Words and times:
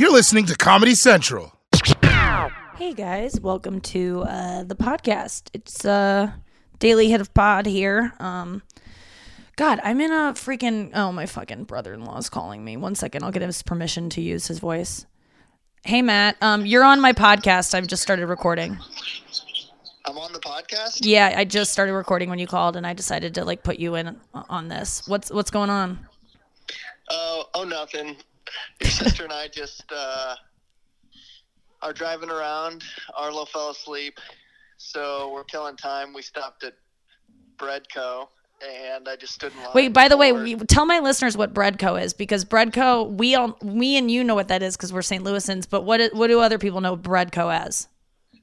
You're 0.00 0.12
listening 0.12 0.46
to 0.46 0.56
Comedy 0.56 0.94
Central. 0.94 1.52
Hey 2.76 2.94
guys, 2.94 3.38
welcome 3.38 3.82
to 3.82 4.22
uh, 4.22 4.62
the 4.62 4.74
podcast. 4.74 5.50
It's 5.52 5.84
uh, 5.84 6.32
daily 6.78 7.10
hit 7.10 7.20
of 7.20 7.34
pod 7.34 7.66
here. 7.66 8.14
Um, 8.18 8.62
God, 9.56 9.78
I'm 9.84 10.00
in 10.00 10.10
a 10.10 10.32
freaking. 10.32 10.92
Oh, 10.94 11.12
my 11.12 11.26
fucking 11.26 11.64
brother-in-law 11.64 12.16
is 12.16 12.30
calling 12.30 12.64
me. 12.64 12.78
One 12.78 12.94
second, 12.94 13.24
I'll 13.24 13.30
get 13.30 13.42
his 13.42 13.62
permission 13.62 14.08
to 14.08 14.22
use 14.22 14.46
his 14.46 14.58
voice. 14.58 15.04
Hey 15.84 16.00
Matt, 16.00 16.38
um, 16.40 16.64
you're 16.64 16.82
on 16.82 17.02
my 17.02 17.12
podcast. 17.12 17.74
I've 17.74 17.86
just 17.86 18.02
started 18.02 18.24
recording. 18.24 18.78
I'm 20.06 20.16
on 20.16 20.32
the 20.32 20.40
podcast. 20.40 21.00
Yeah, 21.02 21.34
I 21.36 21.44
just 21.44 21.72
started 21.72 21.92
recording 21.92 22.30
when 22.30 22.38
you 22.38 22.46
called, 22.46 22.74
and 22.76 22.86
I 22.86 22.94
decided 22.94 23.34
to 23.34 23.44
like 23.44 23.62
put 23.62 23.78
you 23.78 23.96
in 23.96 24.18
on 24.32 24.68
this. 24.68 25.06
What's 25.06 25.30
what's 25.30 25.50
going 25.50 25.68
on? 25.68 25.98
Oh, 27.10 27.44
oh, 27.52 27.64
nothing. 27.64 28.16
Your 28.80 28.90
sister 28.90 29.24
and 29.24 29.32
I 29.32 29.48
just 29.48 29.84
uh, 29.94 30.34
are 31.82 31.92
driving 31.92 32.30
around. 32.30 32.82
Arlo 33.16 33.44
fell 33.44 33.70
asleep, 33.70 34.18
so 34.76 35.30
we're 35.32 35.44
killing 35.44 35.76
time. 35.76 36.12
We 36.12 36.22
stopped 36.22 36.64
at 36.64 36.74
Breadco, 37.56 38.28
and 38.66 39.08
I 39.08 39.16
just 39.16 39.34
stood 39.34 39.52
in 39.52 39.58
line. 39.58 39.70
Wait, 39.74 39.92
by 39.92 40.08
the 40.08 40.16
way, 40.16 40.32
we, 40.32 40.56
tell 40.56 40.86
my 40.86 40.98
listeners 40.98 41.36
what 41.36 41.54
Breadco 41.54 42.00
is 42.00 42.12
because 42.12 42.44
Breadco, 42.44 43.10
we 43.10 43.34
all, 43.34 43.56
me 43.62 43.96
and 43.96 44.10
you 44.10 44.24
know 44.24 44.34
what 44.34 44.48
that 44.48 44.62
is 44.62 44.76
because 44.76 44.92
we're 44.92 45.02
St. 45.02 45.24
Louisans. 45.24 45.68
But 45.68 45.84
what 45.84 46.14
what 46.14 46.28
do 46.28 46.40
other 46.40 46.58
people 46.58 46.80
know 46.80 46.96
Breadco 46.96 47.54
as? 47.54 47.88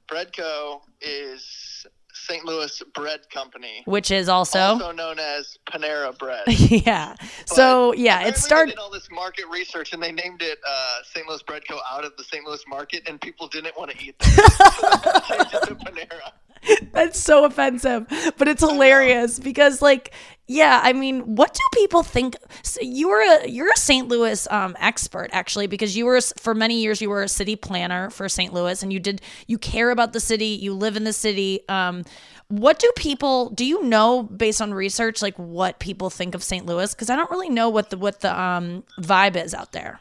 Breadco 0.07 0.81
is 1.01 1.85
St. 2.27 2.43
Louis 2.45 2.83
Bread 2.93 3.29
Company, 3.29 3.83
Which 3.85 4.11
is 4.11 4.27
also, 4.27 4.59
also 4.59 4.91
known 4.91 5.17
as 5.19 5.57
Panera 5.69 6.17
Bread. 6.17 6.43
yeah. 6.47 7.15
So 7.45 7.93
yeah, 7.93 8.21
it 8.27 8.31
they 8.35 8.39
started. 8.39 8.71
did 8.71 8.79
all 8.79 8.91
this 8.91 9.09
market 9.11 9.45
research, 9.51 9.93
and 9.93 10.03
they 10.03 10.11
named 10.11 10.41
it 10.41 10.59
uh, 10.67 11.03
St. 11.03 11.27
Louis 11.27 11.41
Bread 11.43 11.63
Co. 11.67 11.79
out 11.89 12.03
of 12.03 12.15
the 12.17 12.23
St. 12.23 12.45
Louis 12.45 12.63
market, 12.67 13.07
and 13.07 13.19
people 13.21 13.47
didn't 13.47 13.77
want 13.77 13.91
to 13.91 13.97
eat 14.03 14.17
them. 14.19 14.29
so 14.35 14.89
they 14.89 15.35
changed 15.35 15.53
it 15.53 15.67
to 15.67 15.75
Panera. 15.75 16.31
That's 16.91 17.19
so 17.19 17.45
offensive, 17.45 18.07
but 18.37 18.47
it's 18.47 18.61
hilarious 18.61 19.39
because, 19.39 19.81
like, 19.81 20.13
yeah, 20.47 20.79
I 20.81 20.93
mean, 20.93 21.35
what 21.35 21.53
do 21.53 21.59
people 21.73 22.03
think? 22.03 22.37
So 22.63 22.79
you 22.81 23.09
were 23.09 23.21
a 23.21 23.49
you're 23.49 23.71
a 23.71 23.77
St. 23.77 24.07
Louis 24.07 24.49
um, 24.49 24.77
expert 24.79 25.29
actually 25.33 25.67
because 25.67 25.97
you 25.97 26.05
were 26.05 26.21
for 26.37 26.55
many 26.55 26.79
years 26.81 27.01
you 27.01 27.09
were 27.09 27.21
a 27.21 27.27
city 27.27 27.57
planner 27.57 28.09
for 28.09 28.29
St. 28.29 28.53
Louis 28.53 28.81
and 28.81 28.93
you 28.93 28.99
did 28.99 29.21
you 29.47 29.57
care 29.57 29.91
about 29.91 30.13
the 30.13 30.21
city, 30.21 30.45
you 30.45 30.73
live 30.73 30.95
in 30.95 31.03
the 31.03 31.11
city. 31.11 31.67
Um, 31.67 32.05
what 32.47 32.79
do 32.79 32.89
people 32.95 33.49
do 33.49 33.65
you 33.65 33.83
know 33.83 34.23
based 34.23 34.61
on 34.61 34.73
research 34.73 35.21
like 35.21 35.35
what 35.35 35.79
people 35.79 36.09
think 36.09 36.33
of 36.33 36.41
St. 36.41 36.65
Louis? 36.65 36.93
Because 36.93 37.09
I 37.09 37.17
don't 37.17 37.29
really 37.29 37.49
know 37.49 37.67
what 37.67 37.89
the 37.89 37.97
what 37.97 38.21
the 38.21 38.39
um, 38.39 38.85
vibe 39.01 39.35
is 39.35 39.53
out 39.53 39.73
there. 39.73 39.99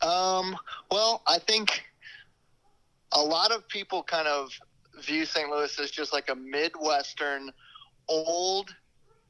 Um, 0.00 0.56
well, 0.90 1.22
I 1.26 1.38
think 1.40 1.84
a 3.12 3.20
lot 3.20 3.52
of 3.52 3.68
people 3.68 4.02
kind 4.02 4.28
of 4.28 4.50
view 4.98 5.24
St. 5.24 5.48
Louis 5.50 5.78
as 5.78 5.90
just 5.90 6.12
like 6.12 6.28
a 6.30 6.34
Midwestern 6.34 7.50
old 8.08 8.74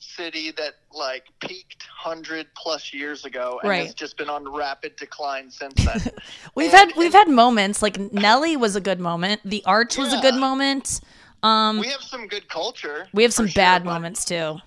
city 0.01 0.53
that 0.53 0.75
like 0.93 1.25
peaked 1.41 1.85
100 2.05 2.47
plus 2.57 2.93
years 2.95 3.25
ago 3.25 3.59
and 3.63 3.69
Right. 3.71 3.87
has 3.87 3.95
just 3.95 4.17
been 4.17 4.29
on 4.31 4.49
rapid 4.53 4.95
decline 4.97 5.51
since 5.51 5.75
then. 5.85 6.01
We've 6.55 6.73
And- 6.73 6.91
had 6.91 6.97
we've 6.97 7.13
had 7.13 7.29
moments 7.29 7.83
like 7.83 7.99
Nelly 8.13 8.57
was 8.57 8.77
a 8.77 8.81
good 8.81 9.01
moment, 9.01 9.41
the 9.45 9.63
Arch 9.65 9.97
was 9.99 10.13
a 10.13 10.21
good 10.21 10.37
moment. 10.37 11.01
Um, 11.43 11.81
we 11.81 11.89
have 11.89 12.01
some 12.03 12.27
good 12.29 12.49
culture. 12.49 13.09
we 13.13 13.23
have 13.25 13.33
some 13.33 13.49
bad 13.55 13.85
but- 13.85 13.93
moments 13.93 14.25
too. 14.25 14.59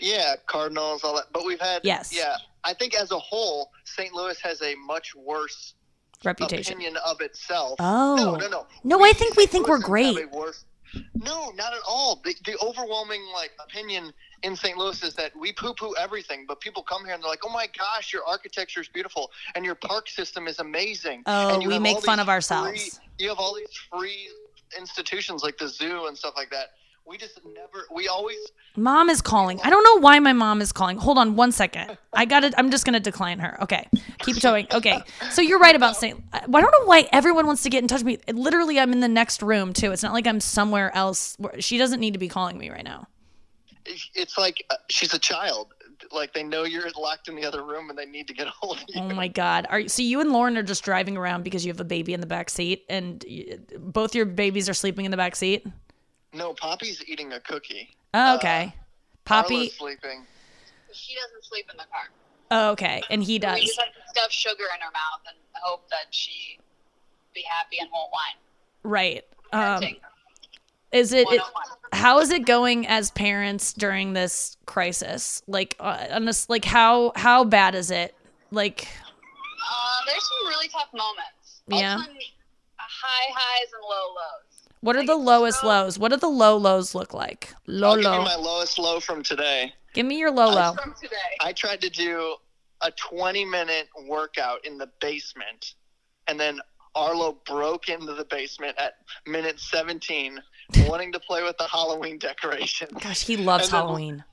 Yeah, 0.00 0.34
Cardinals, 0.46 1.02
all 1.02 1.14
that. 1.16 1.26
But 1.32 1.44
we've 1.46 1.60
had 1.60 1.80
Yes. 1.82 2.12
Yeah, 2.14 2.36
I 2.62 2.74
think 2.74 2.94
as 2.94 3.10
a 3.10 3.18
whole, 3.18 3.70
St. 3.84 4.12
Louis 4.12 4.38
has 4.40 4.60
a 4.62 4.74
much 4.76 5.14
worse 5.14 5.74
Reputation. 6.24 6.74
opinion 6.74 6.96
of 7.04 7.20
itself. 7.20 7.76
Oh. 7.78 8.14
no, 8.16 8.34
no, 8.36 8.48
no. 8.48 8.66
No, 8.82 9.04
I 9.04 9.12
think 9.12 9.36
we 9.36 9.46
think 9.46 9.68
we're 9.68 9.78
great. 9.78 10.16
No, 11.14 11.50
not 11.56 11.72
at 11.72 11.80
all. 11.88 12.20
The, 12.24 12.34
the 12.44 12.56
overwhelming 12.62 13.22
like 13.32 13.50
opinion 13.62 14.12
in 14.42 14.54
St. 14.54 14.76
Louis 14.76 15.02
is 15.02 15.14
that 15.14 15.32
we 15.36 15.52
poo-poo 15.52 15.94
everything, 15.98 16.44
but 16.46 16.60
people 16.60 16.82
come 16.82 17.04
here 17.04 17.14
and 17.14 17.22
they're 17.22 17.30
like, 17.30 17.44
"Oh 17.44 17.50
my 17.50 17.66
gosh, 17.76 18.12
your 18.12 18.24
architecture 18.24 18.80
is 18.80 18.88
beautiful 18.88 19.32
and 19.56 19.64
your 19.64 19.74
park 19.74 20.08
system 20.08 20.46
is 20.46 20.60
amazing." 20.60 21.22
Oh, 21.26 21.58
we 21.58 21.78
make 21.78 22.00
fun 22.00 22.20
of 22.20 22.28
ourselves. 22.28 22.68
free- 22.70 23.04
you 23.18 23.28
have 23.28 23.38
all 23.38 23.54
these 23.54 23.76
free 23.92 24.28
institutions 24.78 25.42
like 25.42 25.58
the 25.58 25.68
zoo 25.68 26.06
and 26.06 26.16
stuff 26.16 26.34
like 26.36 26.50
that. 26.50 26.70
We 27.06 27.18
just 27.18 27.38
never. 27.44 27.86
We 27.94 28.08
always. 28.08 28.38
Mom 28.76 29.10
is 29.10 29.20
calling. 29.20 29.60
I 29.62 29.68
don't 29.70 29.84
know 29.84 30.00
why 30.00 30.18
my 30.20 30.32
mom 30.32 30.62
is 30.62 30.72
calling. 30.72 30.96
Hold 30.96 31.18
on 31.18 31.36
one 31.36 31.52
second. 31.52 31.98
I 32.14 32.24
got 32.24 32.44
it. 32.44 32.54
I'm 32.56 32.70
just 32.70 32.86
gonna 32.86 32.98
decline 33.00 33.38
her. 33.40 33.62
Okay, 33.62 33.86
keep 34.20 34.40
going. 34.40 34.66
Okay, 34.72 34.98
so 35.30 35.42
you're 35.42 35.58
right 35.58 35.76
about 35.76 35.96
saying 35.96 36.22
I 36.32 36.40
don't 36.40 36.62
know 36.62 36.86
why 36.86 37.06
everyone 37.12 37.46
wants 37.46 37.62
to 37.64 37.70
get 37.70 37.82
in 37.82 37.88
touch 37.88 38.02
with 38.02 38.26
me. 38.26 38.32
Literally, 38.32 38.80
I'm 38.80 38.92
in 38.92 39.00
the 39.00 39.08
next 39.08 39.42
room 39.42 39.74
too. 39.74 39.92
It's 39.92 40.02
not 40.02 40.14
like 40.14 40.26
I'm 40.26 40.40
somewhere 40.40 40.94
else. 40.96 41.36
She 41.58 41.76
doesn't 41.76 42.00
need 42.00 42.14
to 42.14 42.18
be 42.18 42.28
calling 42.28 42.56
me 42.56 42.70
right 42.70 42.84
now. 42.84 43.06
It's 44.14 44.38
like 44.38 44.64
uh, 44.70 44.76
she's 44.88 45.12
a 45.12 45.18
child. 45.18 45.74
Like 46.10 46.32
they 46.32 46.42
know 46.42 46.64
you're 46.64 46.90
locked 46.98 47.28
in 47.28 47.36
the 47.36 47.44
other 47.44 47.64
room 47.64 47.90
and 47.90 47.98
they 47.98 48.06
need 48.06 48.28
to 48.28 48.34
get 48.34 48.46
a 48.46 48.50
hold 48.50 48.78
of 48.78 48.84
you. 48.88 49.00
Oh 49.02 49.08
my 49.14 49.28
god. 49.28 49.66
Are 49.68 49.86
so 49.88 50.02
you 50.02 50.20
and 50.20 50.32
Lauren 50.32 50.56
are 50.56 50.62
just 50.62 50.84
driving 50.84 51.16
around 51.16 51.42
because 51.44 51.66
you 51.66 51.70
have 51.72 51.80
a 51.80 51.84
baby 51.84 52.14
in 52.14 52.20
the 52.20 52.26
back 52.26 52.48
seat 52.50 52.84
and 52.88 53.24
y- 53.28 53.58
both 53.78 54.14
your 54.14 54.24
babies 54.24 54.68
are 54.68 54.74
sleeping 54.74 55.04
in 55.04 55.10
the 55.10 55.16
back 55.16 55.36
seat? 55.36 55.66
No, 56.34 56.52
Poppy's 56.54 57.02
eating 57.06 57.32
a 57.32 57.40
cookie. 57.40 57.96
Oh, 58.12 58.34
okay. 58.36 58.74
Poppy. 59.24 59.54
Arlo's 59.54 59.74
sleeping. 59.76 60.26
She 60.92 61.14
doesn't 61.14 61.44
sleep 61.44 61.66
in 61.70 61.76
the 61.76 61.84
car. 61.84 62.08
Oh, 62.50 62.70
okay, 62.72 63.02
and 63.10 63.22
he 63.22 63.34
We 63.34 63.38
does. 63.40 63.60
just 63.60 63.80
have 63.80 63.88
to 63.88 64.00
stuff 64.10 64.30
sugar 64.30 64.64
in 64.74 64.80
her 64.80 64.92
mouth 64.92 65.20
and 65.26 65.36
hope 65.62 65.88
that 65.90 66.06
she 66.10 66.58
be 67.34 67.42
happy 67.48 67.78
and 67.80 67.88
won't 67.92 68.10
whine. 68.12 68.38
Right. 68.84 69.24
Um, 69.52 69.82
is 70.92 71.12
it, 71.12 71.26
it 71.30 71.40
how 71.92 72.20
is 72.20 72.30
it 72.30 72.44
going 72.46 72.86
as 72.86 73.10
parents 73.12 73.72
during 73.72 74.12
this 74.12 74.56
crisis? 74.66 75.42
Like 75.48 75.74
uh, 75.80 76.06
on 76.12 76.26
this, 76.26 76.48
like 76.48 76.64
how 76.64 77.12
how 77.16 77.42
bad 77.44 77.74
is 77.74 77.90
it? 77.90 78.14
Like 78.52 78.86
Uh, 79.02 79.98
there's 80.06 80.22
some 80.22 80.48
really 80.48 80.68
tough 80.68 80.90
moments. 80.92 81.62
Yeah. 81.66 81.96
High 82.76 83.32
highs 83.32 83.72
and 83.72 83.82
low 83.82 84.14
lows. 84.14 84.53
What 84.84 84.96
are 84.96 85.04
the 85.06 85.16
lowest 85.16 85.60
so- 85.60 85.66
lows? 85.68 85.98
What 85.98 86.10
do 86.10 86.16
the 86.16 86.28
low 86.28 86.56
lows 86.56 86.94
look 86.94 87.14
like? 87.14 87.52
Low 87.66 87.90
I'll 87.90 87.96
give 87.96 88.04
you 88.04 88.10
low. 88.10 88.22
my 88.24 88.36
lowest 88.36 88.78
low 88.78 89.00
from 89.00 89.22
today. 89.22 89.72
Give 89.94 90.06
me 90.06 90.18
your 90.18 90.30
low 90.30 90.50
low. 90.50 90.74
From 90.74 90.94
today. 91.00 91.16
I 91.40 91.52
tried 91.52 91.80
to 91.82 91.90
do 91.90 92.36
a 92.82 92.90
20 92.92 93.44
minute 93.44 93.88
workout 94.06 94.64
in 94.66 94.76
the 94.78 94.90
basement, 95.00 95.74
and 96.26 96.38
then 96.38 96.60
Arlo 96.94 97.38
broke 97.46 97.88
into 97.88 98.12
the 98.14 98.24
basement 98.26 98.76
at 98.78 98.94
minute 99.26 99.58
17, 99.58 100.40
wanting 100.86 101.12
to 101.12 101.20
play 101.20 101.42
with 101.42 101.56
the 101.58 101.66
Halloween 101.66 102.18
decorations. 102.18 102.92
Gosh, 103.02 103.22
he 103.24 103.36
loves 103.36 103.64
And 103.66 103.72
then- 103.72 103.80
Halloween. 103.80 104.24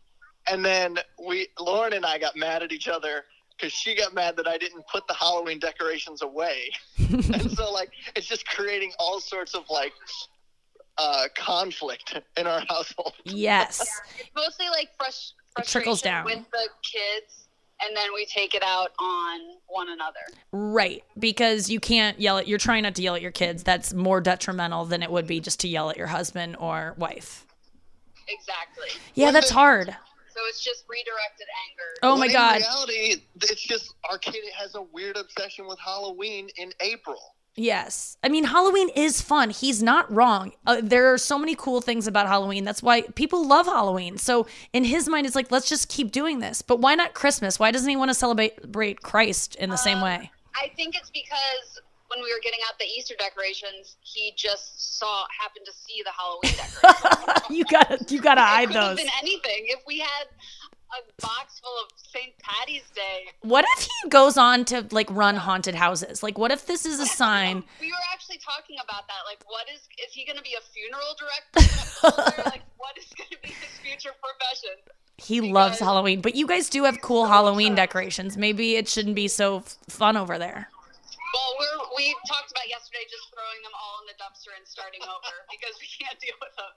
And 0.47 0.65
then 0.65 0.97
we, 1.23 1.47
Lauren 1.59 1.93
and 1.93 2.03
I, 2.05 2.17
got 2.17 2.35
mad 2.35 2.63
at 2.63 2.71
each 2.71 2.87
other 2.87 3.25
because 3.55 3.71
she 3.71 3.95
got 3.95 4.13
mad 4.15 4.35
that 4.37 4.47
I 4.47 4.57
didn't 4.57 4.83
put 4.91 5.07
the 5.07 5.13
Halloween 5.13 5.59
decorations 5.59 6.23
away, 6.23 6.71
and 6.97 7.51
so 7.51 7.71
like 7.71 7.91
it's 8.15 8.25
just 8.25 8.47
creating 8.47 8.91
all 8.97 9.19
sorts 9.19 9.53
of 9.53 9.63
like 9.69 9.93
uh, 10.97 11.25
conflict 11.35 12.19
in 12.37 12.47
our 12.47 12.61
household. 12.67 13.13
Yes. 13.25 13.79
It's 14.19 14.29
mostly 14.35 14.67
like 14.69 14.89
frus- 15.01 15.33
It 15.57 15.65
trickles 15.65 16.01
down. 16.01 16.25
with 16.25 16.39
the 16.51 16.69
kids, 16.83 17.47
and 17.83 17.95
then 17.97 18.13
we 18.13 18.25
take 18.25 18.53
it 18.53 18.63
out 18.63 18.91
on 18.99 19.39
one 19.67 19.89
another. 19.89 20.19
Right, 20.51 21.03
because 21.17 21.69
you 21.69 21.79
can't 21.79 22.19
yell 22.19 22.37
at 22.37 22.47
you're 22.47 22.59
trying 22.59 22.83
not 22.83 22.95
to 22.95 23.01
yell 23.01 23.15
at 23.15 23.21
your 23.21 23.31
kids. 23.31 23.63
That's 23.63 23.93
more 23.93 24.21
detrimental 24.21 24.85
than 24.85 25.01
it 25.03 25.11
would 25.11 25.27
be 25.27 25.39
just 25.39 25.59
to 25.61 25.67
yell 25.67 25.89
at 25.89 25.97
your 25.97 26.07
husband 26.07 26.55
or 26.59 26.93
wife. 26.97 27.45
Exactly. 28.27 28.87
Yeah, 29.15 29.25
Well, 29.27 29.33
that's 29.33 29.49
the- 29.49 29.53
hard. 29.55 29.95
So 30.33 30.39
it's 30.47 30.63
just 30.63 30.85
redirected 30.89 31.45
anger. 31.69 31.83
Oh 32.03 32.11
When 32.11 32.19
my 32.21 32.25
in 32.27 32.31
god. 32.31 32.61
reality, 32.61 33.21
it's 33.41 33.61
just 33.61 33.93
our 34.09 34.17
kid 34.17 34.35
has 34.57 34.75
a 34.75 34.81
weird 34.81 35.17
obsession 35.17 35.67
with 35.67 35.77
Halloween 35.77 36.47
in 36.55 36.71
April. 36.79 37.19
Yes. 37.55 38.17
I 38.23 38.29
mean, 38.29 38.45
Halloween 38.45 38.89
is 38.95 39.21
fun. 39.21 39.49
He's 39.49 39.83
not 39.83 40.11
wrong. 40.11 40.53
Uh, 40.65 40.79
there 40.81 41.13
are 41.13 41.17
so 41.17 41.37
many 41.37 41.53
cool 41.55 41.81
things 41.81 42.07
about 42.07 42.27
Halloween. 42.27 42.63
That's 42.63 42.81
why 42.81 43.01
people 43.01 43.45
love 43.45 43.65
Halloween. 43.65 44.17
So, 44.17 44.47
in 44.71 44.85
his 44.85 45.09
mind, 45.09 45.25
it's 45.27 45.35
like, 45.35 45.51
let's 45.51 45.67
just 45.67 45.89
keep 45.89 46.11
doing 46.11 46.39
this. 46.39 46.61
But 46.61 46.79
why 46.79 46.95
not 46.95 47.13
Christmas? 47.13 47.59
Why 47.59 47.71
doesn't 47.71 47.89
he 47.89 47.95
want 47.97 48.09
to 48.09 48.15
celebrate 48.15 49.01
Christ 49.01 49.55
in 49.55 49.69
the 49.69 49.75
same 49.77 50.01
way? 50.01 50.31
I 50.55 50.69
think 50.75 50.95
it's 50.95 51.09
because 51.09 51.81
when 52.07 52.23
we 52.23 52.31
were 52.33 52.39
getting 52.43 52.59
out 52.67 52.77
the 52.79 52.85
Easter 52.85 53.15
decorations, 53.17 53.97
he 54.01 54.33
just 54.35 54.97
saw 54.99 55.25
happened 55.39 55.65
to 55.65 55.71
see 55.73 56.03
the 56.03 56.11
Halloween 56.11 56.53
decorations. 56.57 57.49
you 57.49 57.65
gotta, 57.65 58.05
you 58.13 58.21
gotta 58.21 58.41
it 58.41 58.45
hide 58.45 58.69
those. 58.69 58.97
been 58.97 59.07
anything. 59.21 59.65
If 59.67 59.81
we 59.87 59.99
had 59.99 60.27
a 60.91 61.21
box 61.21 61.59
full 61.59 61.71
of 61.85 61.91
St. 61.95 62.33
Patty's 62.39 62.89
Day, 62.93 63.31
What 63.41 63.65
if 63.77 63.83
he 64.03 64.09
goes 64.09 64.37
on 64.37 64.65
to 64.65 64.85
like 64.91 65.07
run 65.11 65.35
haunted 65.37 65.75
houses? 65.75 66.21
Like, 66.21 66.37
what 66.37 66.51
if 66.51 66.65
this 66.65 66.85
is 66.85 66.99
a 66.99 67.05
sign? 67.05 67.63
we 67.79 67.87
were 67.87 68.05
actually 68.13 68.37
talking 68.39 68.75
about 68.83 69.07
that. 69.07 69.21
Like, 69.25 69.41
what 69.47 69.67
is 69.73 69.81
is 70.05 70.13
he 70.13 70.25
going 70.25 70.37
to 70.37 70.43
be 70.43 70.55
a 70.57 70.61
funeral 70.61 71.15
director? 71.17 72.49
like, 72.49 72.63
what 72.77 72.97
is 72.97 73.05
going 73.17 73.29
to 73.31 73.37
be 73.41 73.49
his 73.49 73.79
future 73.79 74.11
profession? 74.21 74.75
He 75.17 75.39
loves 75.39 75.79
Halloween, 75.79 76.19
but 76.21 76.35
you 76.35 76.47
guys 76.47 76.67
do 76.69 76.83
have 76.85 76.99
cool 77.01 77.25
Halloween 77.27 77.75
decorations. 77.75 78.37
Maybe 78.37 78.75
it 78.75 78.87
shouldn't 78.89 79.15
be 79.15 79.27
so 79.27 79.57
f- 79.57 79.77
fun 79.87 80.17
over 80.17 80.37
there. 80.39 80.67
Well, 81.33 81.51
we're 81.59 81.95
we 81.95 82.15
talked 82.27 82.51
about 82.51 82.67
yesterday, 82.67 83.05
just 83.09 83.29
throwing 83.31 83.61
them 83.63 83.71
all 83.77 84.01
in 84.01 84.07
the 84.07 84.17
dumpster 84.17 84.51
and 84.57 84.67
starting 84.67 84.99
over 85.03 85.31
because 85.51 85.75
we 85.79 85.87
can't 86.03 86.19
deal 86.19 86.33
with 86.41 86.55
them, 86.57 86.73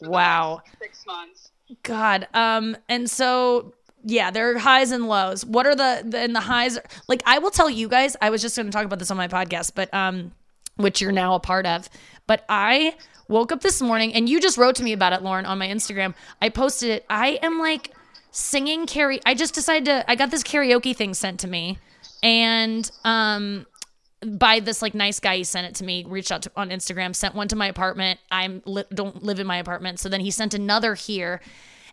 them 0.00 0.10
Wow. 0.10 0.62
six 0.80 1.04
months. 1.04 1.50
God. 1.82 2.28
Um, 2.34 2.76
and 2.88 3.10
so 3.10 3.74
yeah, 4.04 4.30
there 4.30 4.54
are 4.54 4.58
highs 4.58 4.90
and 4.90 5.08
lows. 5.08 5.44
What 5.46 5.66
are 5.66 5.74
the, 5.74 6.10
and 6.14 6.34
the 6.34 6.40
highs? 6.40 6.78
Like 7.08 7.22
I 7.26 7.38
will 7.38 7.50
tell 7.50 7.70
you 7.70 7.88
guys, 7.88 8.16
I 8.20 8.30
was 8.30 8.42
just 8.42 8.56
going 8.56 8.66
to 8.66 8.72
talk 8.72 8.84
about 8.84 8.98
this 8.98 9.10
on 9.10 9.16
my 9.16 9.28
podcast, 9.28 9.72
but 9.74 9.92
um, 9.94 10.32
which 10.76 11.00
you're 11.00 11.12
now 11.12 11.34
a 11.34 11.40
part 11.40 11.66
of. 11.66 11.88
But 12.26 12.44
I 12.48 12.94
woke 13.28 13.52
up 13.52 13.62
this 13.62 13.80
morning, 13.80 14.12
and 14.14 14.28
you 14.28 14.40
just 14.40 14.58
wrote 14.58 14.74
to 14.76 14.82
me 14.82 14.92
about 14.92 15.12
it, 15.12 15.22
Lauren, 15.22 15.46
on 15.46 15.58
my 15.58 15.66
Instagram. 15.66 16.14
I 16.40 16.50
posted 16.50 16.90
it. 16.90 17.06
I 17.08 17.38
am 17.42 17.58
like 17.58 17.92
singing 18.30 18.86
karaoke. 18.86 19.22
I 19.24 19.34
just 19.34 19.54
decided 19.54 19.86
to. 19.86 20.10
I 20.10 20.14
got 20.14 20.30
this 20.30 20.42
karaoke 20.42 20.94
thing 20.94 21.14
sent 21.14 21.40
to 21.40 21.48
me, 21.48 21.78
and 22.22 22.90
um, 23.04 23.66
by 24.24 24.60
this 24.60 24.82
like 24.82 24.94
nice 24.94 25.20
guy 25.20 25.36
he 25.36 25.44
sent 25.44 25.66
it 25.66 25.74
to 25.76 25.84
me 25.84 26.04
reached 26.06 26.32
out 26.32 26.42
to, 26.42 26.50
on 26.56 26.70
instagram 26.70 27.14
sent 27.14 27.34
one 27.34 27.48
to 27.48 27.56
my 27.56 27.66
apartment. 27.66 28.20
I'm 28.30 28.62
li- 28.64 28.84
don't 28.92 29.22
live 29.22 29.38
in 29.38 29.46
my 29.46 29.56
apartment. 29.56 30.00
So 30.00 30.08
then 30.08 30.20
he 30.20 30.30
sent 30.30 30.54
another 30.54 30.94
here. 30.94 31.40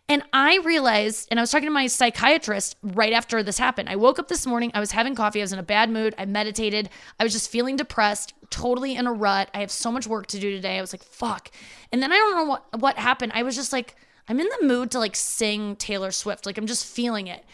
And 0.09 0.23
i 0.33 0.57
realized 0.57 1.27
and 1.31 1.39
i 1.39 1.43
was 1.43 1.51
talking 1.51 1.67
to 1.67 1.71
my 1.71 1.87
psychiatrist 1.87 2.75
right 2.81 3.13
after 3.13 3.43
this 3.43 3.57
happened. 3.57 3.89
I 3.89 3.95
woke 3.95 4.19
up 4.19 4.27
this 4.27 4.45
morning 4.45 4.71
i 4.73 4.79
was 4.79 4.91
having 4.91 5.15
coffee 5.15 5.39
i 5.39 5.43
was 5.43 5.53
in 5.53 5.59
a 5.59 5.63
bad 5.63 5.89
mood 5.89 6.15
i 6.17 6.25
meditated 6.25 6.89
i 7.19 7.23
was 7.23 7.33
just 7.33 7.49
feeling 7.51 7.75
depressed 7.75 8.33
totally 8.49 8.95
in 8.95 9.07
a 9.07 9.13
rut. 9.13 9.49
I 9.53 9.59
have 9.59 9.71
so 9.71 9.91
much 9.91 10.07
work 10.07 10.27
to 10.27 10.39
do 10.39 10.51
today. 10.51 10.77
I 10.77 10.81
was 10.81 10.93
like 10.93 11.03
fuck. 11.03 11.51
And 11.91 12.01
then 12.01 12.11
i 12.11 12.15
don't 12.15 12.35
know 12.35 12.45
what 12.45 12.79
what 12.79 12.97
happened. 12.97 13.31
I 13.35 13.43
was 13.43 13.55
just 13.55 13.71
like 13.71 13.95
i'm 14.27 14.39
in 14.39 14.47
the 14.59 14.67
mood 14.67 14.91
to 14.91 14.99
like 14.99 15.15
sing 15.15 15.75
taylor 15.75 16.11
swift. 16.11 16.45
Like 16.45 16.57
i'm 16.57 16.67
just 16.67 16.85
feeling 16.85 17.27
it. 17.27 17.45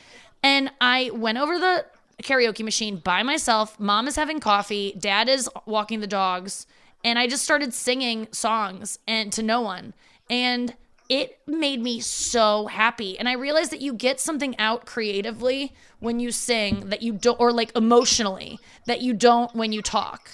And 0.43 0.71
I 0.79 1.11
went 1.13 1.37
over 1.37 1.57
the 1.57 1.85
karaoke 2.23 2.63
machine 2.63 2.97
by 2.97 3.23
myself. 3.23 3.79
Mom 3.79 4.07
is 4.07 4.15
having 4.15 4.39
coffee, 4.39 4.95
dad 4.97 5.29
is 5.29 5.49
walking 5.65 5.99
the 5.99 6.07
dogs, 6.07 6.65
and 7.03 7.19
I 7.19 7.27
just 7.27 7.43
started 7.43 7.73
singing 7.73 8.27
songs 8.31 8.99
and 9.07 9.31
to 9.33 9.43
no 9.43 9.61
one. 9.61 9.93
And 10.29 10.75
it 11.09 11.39
made 11.47 11.81
me 11.81 12.01
so 12.01 12.67
happy. 12.67 13.17
And 13.17 13.29
I 13.29 13.33
realized 13.33 13.71
that 13.71 13.81
you 13.81 13.93
get 13.93 14.19
something 14.19 14.57
out 14.59 14.85
creatively 14.85 15.73
when 15.99 16.19
you 16.19 16.31
sing 16.31 16.89
that 16.89 17.01
you 17.01 17.13
don't 17.13 17.39
or 17.39 17.53
like 17.53 17.75
emotionally 17.75 18.59
that 18.85 19.01
you 19.01 19.13
don't 19.13 19.55
when 19.55 19.71
you 19.71 19.81
talk. 19.81 20.29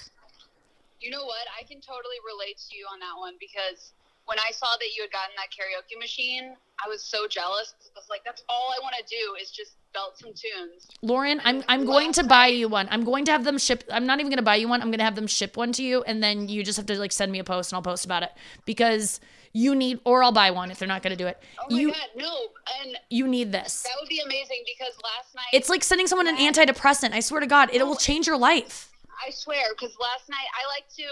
You 1.00 1.10
know 1.10 1.24
what? 1.24 1.46
I 1.58 1.62
can 1.64 1.80
totally 1.80 2.16
relate 2.26 2.58
to 2.70 2.76
you 2.76 2.86
on 2.92 2.98
that 3.00 3.18
one 3.18 3.34
because 3.38 3.92
when 4.26 4.38
I 4.38 4.50
saw 4.52 4.66
that 4.78 4.96
you 4.96 5.02
had 5.02 5.12
gotten 5.12 5.34
that 5.36 5.48
karaoke 5.52 5.98
machine, 5.98 6.54
I 6.84 6.88
was 6.88 7.02
so 7.02 7.26
jealous. 7.28 7.74
I 7.84 7.98
was 7.98 8.06
like, 8.08 8.22
that's 8.24 8.42
all 8.48 8.72
I 8.76 8.82
want 8.82 8.94
to 8.98 9.04
do 9.04 9.36
is 9.40 9.50
just 9.50 9.76
belt 9.92 10.18
some 10.18 10.30
tunes. 10.30 10.88
Lauren, 11.02 11.40
I'm 11.44 11.62
I'm 11.68 11.84
going 11.84 12.12
to 12.14 12.24
buy 12.24 12.48
you 12.48 12.68
one. 12.68 12.88
I'm 12.90 13.04
going 13.04 13.24
to 13.26 13.32
have 13.32 13.44
them 13.44 13.58
ship. 13.58 13.84
I'm 13.90 14.06
not 14.06 14.20
even 14.20 14.30
going 14.30 14.38
to 14.38 14.44
buy 14.44 14.56
you 14.56 14.68
one. 14.68 14.80
I'm 14.82 14.88
going 14.88 14.98
to 14.98 15.04
have 15.04 15.14
them 15.14 15.26
ship 15.26 15.56
one 15.56 15.72
to 15.72 15.82
you, 15.82 16.02
and 16.02 16.22
then 16.22 16.48
you 16.48 16.64
just 16.64 16.76
have 16.76 16.86
to 16.86 16.98
like 16.98 17.12
send 17.12 17.30
me 17.32 17.38
a 17.38 17.44
post, 17.44 17.72
and 17.72 17.76
I'll 17.76 17.82
post 17.82 18.04
about 18.04 18.22
it 18.22 18.30
because 18.64 19.20
you 19.52 19.74
need, 19.74 20.00
or 20.04 20.24
I'll 20.24 20.32
buy 20.32 20.50
one 20.50 20.70
if 20.70 20.78
they're 20.78 20.88
not 20.88 21.02
going 21.02 21.16
to 21.16 21.22
do 21.22 21.28
it. 21.28 21.40
Oh 21.60 21.66
my 21.70 21.78
you 21.78 21.92
god, 21.92 22.08
no! 22.16 22.36
And 22.82 22.96
you 23.08 23.28
need 23.28 23.52
this. 23.52 23.82
that 23.84 23.92
would 24.00 24.08
be 24.08 24.20
amazing 24.20 24.64
because 24.66 24.94
last 25.02 25.34
night 25.34 25.46
It's 25.52 25.68
like 25.68 25.84
sending 25.84 26.06
someone 26.06 26.26
an 26.26 26.36
antidepressant. 26.36 27.12
I 27.12 27.20
swear 27.20 27.40
to 27.40 27.46
God, 27.46 27.70
it 27.72 27.86
will 27.86 27.94
change 27.96 28.26
your 28.26 28.38
life. 28.38 28.90
I 29.24 29.30
swear, 29.30 29.66
because 29.78 29.96
last 30.00 30.28
night 30.28 30.48
I 30.60 30.66
like 30.74 30.88
to, 30.96 31.04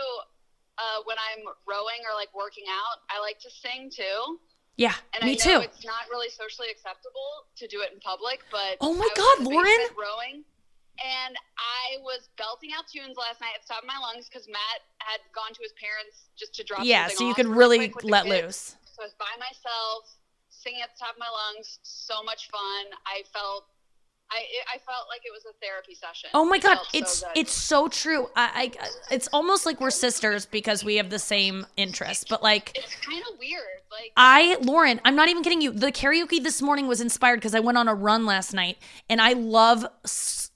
uh, 0.78 1.02
when 1.04 1.16
I'm 1.18 1.44
rowing 1.68 2.00
or 2.08 2.14
like 2.16 2.32
working 2.34 2.64
out, 2.70 3.04
I 3.10 3.20
like 3.20 3.38
to 3.40 3.50
sing 3.50 3.90
too. 3.90 4.38
Yeah, 4.80 4.96
And 5.12 5.20
me 5.28 5.36
I 5.36 5.44
know 5.44 5.60
too. 5.60 5.68
it's 5.68 5.84
not 5.84 6.08
really 6.08 6.32
socially 6.32 6.68
acceptable 6.72 7.44
to 7.60 7.68
do 7.68 7.82
it 7.84 7.92
in 7.92 8.00
public, 8.00 8.40
but 8.50 8.80
Oh 8.80 8.94
my 8.96 9.08
God, 9.14 9.44
Lauren. 9.44 9.68
rowing, 10.00 10.44
and 10.96 11.36
I 11.60 12.00
was 12.00 12.32
belting 12.40 12.70
out 12.72 12.88
tunes 12.88 13.20
last 13.20 13.40
night 13.44 13.52
at 13.54 13.60
the 13.60 13.68
top 13.68 13.84
of 13.84 13.88
my 13.88 14.00
lungs 14.00 14.32
because 14.32 14.48
Matt 14.48 14.80
had 15.04 15.20
gone 15.36 15.52
to 15.52 15.60
his 15.60 15.76
parents 15.76 16.32
just 16.40 16.54
to 16.56 16.64
drop. 16.64 16.88
Yeah, 16.88 17.08
so 17.12 17.28
you 17.28 17.34
could 17.36 17.48
really 17.52 17.92
quick 17.92 17.96
with 18.00 18.04
the 18.08 18.12
let 18.16 18.24
loose. 18.26 18.76
So 18.88 19.04
I 19.04 19.12
was 19.12 19.14
by 19.20 19.32
myself, 19.36 20.08
singing 20.48 20.80
at 20.80 20.88
the 20.96 21.04
top 21.04 21.14
of 21.16 21.20
my 21.20 21.28
lungs. 21.28 21.78
So 21.84 22.22
much 22.24 22.48
fun. 22.48 22.96
I 23.04 23.28
felt, 23.28 23.68
I, 24.32 24.40
it, 24.40 24.64
I 24.74 24.78
felt 24.78 25.08
like 25.08 25.22
it 25.24 25.32
was 25.32 25.44
a 25.44 25.52
therapy 25.64 25.94
session. 25.94 26.30
Oh 26.32 26.44
my 26.44 26.56
It 26.56 26.62
god, 26.62 26.74
felt 26.76 26.86
so 26.86 26.98
it's 26.98 27.24
it's 27.34 27.52
so 27.52 27.88
true. 27.88 28.28
I, 28.34 28.72
I 28.80 28.88
it's 29.14 29.28
almost 29.32 29.66
like 29.66 29.80
we're 29.80 29.90
sisters 29.90 30.46
because 30.46 30.84
we 30.84 30.96
have 30.96 31.10
the 31.10 31.18
same 31.18 31.66
interests. 31.76 32.24
But 32.28 32.42
like 32.42 32.72
It's 32.74 32.94
kind 32.96 33.22
of 33.30 33.38
weird. 33.38 33.62
Like 33.90 34.12
I, 34.16 34.56
Lauren, 34.62 35.00
I'm 35.04 35.14
not 35.14 35.28
even 35.28 35.42
kidding 35.42 35.60
you. 35.60 35.70
The 35.70 35.92
karaoke 35.92 36.42
this 36.42 36.62
morning 36.62 36.86
was 36.86 37.00
inspired 37.00 37.36
because 37.36 37.54
I 37.54 37.60
went 37.60 37.76
on 37.76 37.88
a 37.88 37.94
run 37.94 38.24
last 38.24 38.54
night 38.54 38.78
and 39.10 39.20
I 39.20 39.34
love 39.34 39.84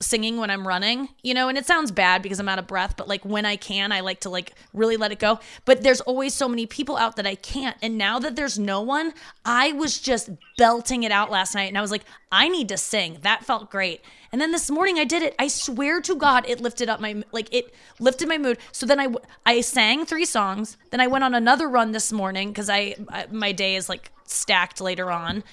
singing 0.01 0.37
when 0.37 0.51
I'm 0.51 0.69
running, 0.69 1.09
you 1.23 1.33
know, 1.33 1.49
and 1.49 1.57
it 1.57 1.65
sounds 1.65 1.91
bad 1.91 2.23
because 2.23 2.39
I'm 2.39 2.49
out 2.49 2.59
of 2.59 2.67
breath, 2.67 2.97
but 2.97 3.09
like 3.09 3.25
when 3.25 3.47
I 3.47 3.57
can, 3.57 3.93
I 3.93 4.01
like 4.01 4.21
to 4.21 4.31
like 4.31 4.53
really 4.75 4.97
let 4.97 5.11
it 5.11 5.19
go. 5.19 5.41
But 5.65 5.83
there's 5.83 6.03
always 6.03 6.35
so 6.35 6.49
many 6.49 6.67
people 6.67 6.97
out 6.97 7.17
that 7.17 7.27
I 7.27 7.35
can't. 7.35 7.77
And 7.81 7.97
now 7.97 8.19
that 8.19 8.37
there's 8.37 8.59
no 8.59 8.83
one, 8.83 9.15
I 9.45 9.73
was 9.73 9.99
just 9.99 10.29
belting 10.59 11.03
it 11.03 11.13
out 11.13 11.31
last 11.31 11.55
night 11.55 11.69
and 11.69 11.79
I 11.79 11.81
was 11.81 11.91
like, 11.91 12.05
I 12.31 12.49
need 12.49 12.69
to 12.69 12.77
sing. 12.77 13.19
That 13.23 13.45
felt 13.45 13.71
great. 13.71 14.03
And 14.33 14.41
then 14.41 14.53
this 14.53 14.71
morning 14.71 14.99
I 14.99 15.05
did 15.05 15.23
it. 15.23 15.35
I 15.39 15.49
swear 15.49 16.03
to 16.03 16.15
God, 16.15 16.47
it 16.47 16.61
lifted 16.61 16.91
up 16.91 17.01
my 17.01 17.23
like 17.33 17.49
it 17.53 17.73
lifted 17.99 18.29
my 18.29 18.37
mood. 18.37 18.59
So 18.73 18.85
then 18.85 19.01
I 19.01 19.09
I 19.47 19.63
sang 19.63 20.05
three 20.05 20.27
songs. 20.27 20.77
Then 20.91 21.01
I 21.01 21.07
went 21.07 21.25
on 21.25 21.35
another 21.35 21.69
run 21.69 21.93
this 21.93 22.13
morning 22.13 22.49
because 22.49 22.69
I, 22.69 22.97
I 23.09 23.27
my 23.31 23.53
day 23.53 23.77
is 23.77 23.89
like 23.89 24.11
stacked 24.31 24.81
later 24.81 25.11
on. 25.11 25.45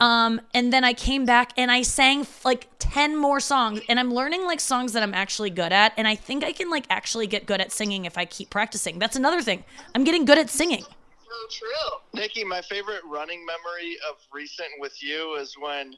Um, 0.00 0.40
and 0.52 0.72
then 0.72 0.82
I 0.84 0.94
came 0.94 1.24
back 1.24 1.52
and 1.56 1.70
I 1.70 1.82
sang 1.82 2.26
like 2.44 2.68
ten 2.78 3.16
more 3.16 3.38
songs. 3.40 3.80
And 3.88 4.00
I'm 4.00 4.12
learning 4.12 4.44
like 4.44 4.60
songs 4.60 4.92
that 4.94 5.02
I'm 5.02 5.14
actually 5.14 5.50
good 5.50 5.72
at. 5.72 5.92
And 5.96 6.08
I 6.08 6.14
think 6.16 6.42
I 6.44 6.52
can 6.52 6.70
like 6.70 6.86
actually 6.90 7.26
get 7.26 7.46
good 7.46 7.60
at 7.60 7.70
singing 7.72 8.04
if 8.04 8.18
I 8.18 8.24
keep 8.24 8.50
practicing. 8.50 8.98
That's 8.98 9.16
another 9.16 9.42
thing. 9.42 9.64
I'm 9.94 10.04
getting 10.04 10.24
good 10.24 10.38
at 10.38 10.50
singing. 10.50 10.82
so 10.82 11.48
true. 11.50 12.20
Nikki, 12.20 12.44
my 12.44 12.62
favorite 12.62 13.02
running 13.08 13.44
memory 13.46 13.96
of 14.10 14.16
recent 14.32 14.68
with 14.78 15.02
you 15.02 15.34
is 15.36 15.54
when, 15.58 15.94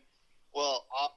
well, 0.55 0.85
uh, 1.01 1.09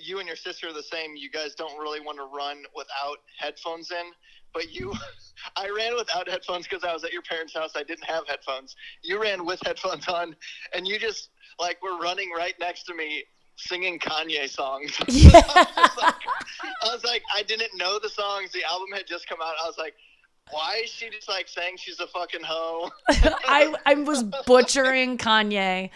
you 0.00 0.18
and 0.18 0.26
your 0.26 0.36
sister 0.36 0.68
are 0.68 0.72
the 0.72 0.82
same. 0.82 1.16
You 1.16 1.30
guys 1.30 1.54
don't 1.54 1.78
really 1.78 2.00
want 2.00 2.18
to 2.18 2.24
run 2.24 2.62
without 2.76 3.18
headphones 3.38 3.90
in, 3.90 4.12
but 4.54 4.72
you, 4.72 4.92
I 5.56 5.68
ran 5.68 5.94
without 5.96 6.28
headphones 6.28 6.66
because 6.66 6.84
I 6.84 6.92
was 6.92 7.04
at 7.04 7.12
your 7.12 7.22
parents' 7.22 7.52
house. 7.54 7.72
I 7.76 7.82
didn't 7.82 8.04
have 8.04 8.26
headphones. 8.26 8.76
You 9.02 9.20
ran 9.20 9.44
with 9.44 9.60
headphones 9.66 10.08
on, 10.08 10.34
and 10.72 10.86
you 10.88 10.98
just 10.98 11.28
like 11.58 11.82
were 11.82 11.98
running 11.98 12.30
right 12.34 12.54
next 12.58 12.84
to 12.84 12.94
me 12.94 13.24
singing 13.56 13.98
Kanye 13.98 14.48
songs. 14.48 14.96
Yeah. 15.08 15.42
I 16.82 16.92
was 16.92 17.04
like, 17.04 17.22
I 17.34 17.42
didn't 17.42 17.76
know 17.76 17.98
the 17.98 18.08
songs. 18.08 18.52
The 18.52 18.62
album 18.64 18.88
had 18.92 19.06
just 19.06 19.28
come 19.28 19.38
out. 19.42 19.54
I 19.62 19.66
was 19.66 19.78
like, 19.78 19.94
why 20.50 20.82
is 20.84 20.90
she 20.90 21.08
just 21.10 21.28
like 21.28 21.48
saying 21.48 21.76
she's 21.78 22.00
a 22.00 22.06
fucking 22.06 22.42
hoe? 22.42 22.90
I 23.08 23.74
I 23.86 23.94
was 23.94 24.22
butchering 24.22 25.18
Kanye 25.18 25.90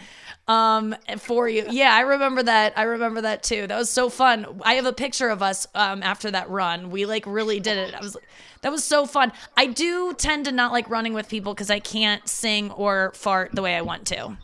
um 0.47 0.95
for 1.17 1.47
you. 1.47 1.65
Yeah, 1.69 1.93
I 1.93 2.01
remember 2.01 2.43
that. 2.43 2.73
I 2.77 2.83
remember 2.83 3.21
that 3.21 3.43
too. 3.43 3.67
That 3.67 3.77
was 3.77 3.89
so 3.89 4.09
fun. 4.09 4.61
I 4.63 4.73
have 4.73 4.85
a 4.85 4.93
picture 4.93 5.29
of 5.29 5.41
us 5.41 5.67
um 5.75 6.03
after 6.03 6.31
that 6.31 6.49
run. 6.49 6.89
We 6.89 7.05
like 7.05 7.25
really 7.25 7.59
did 7.59 7.77
it. 7.77 7.93
I 7.93 7.99
was 7.99 8.17
that 8.61 8.71
was 8.71 8.83
so 8.83 9.05
fun. 9.05 9.31
I 9.55 9.67
do 9.67 10.13
tend 10.13 10.45
to 10.45 10.51
not 10.51 10.71
like 10.71 10.89
running 10.89 11.13
with 11.13 11.29
people 11.29 11.53
cuz 11.55 11.69
I 11.69 11.79
can't 11.79 12.27
sing 12.27 12.71
or 12.71 13.13
fart 13.15 13.51
the 13.53 13.61
way 13.61 13.75
I 13.75 13.81
want 13.81 14.07
to. 14.07 14.37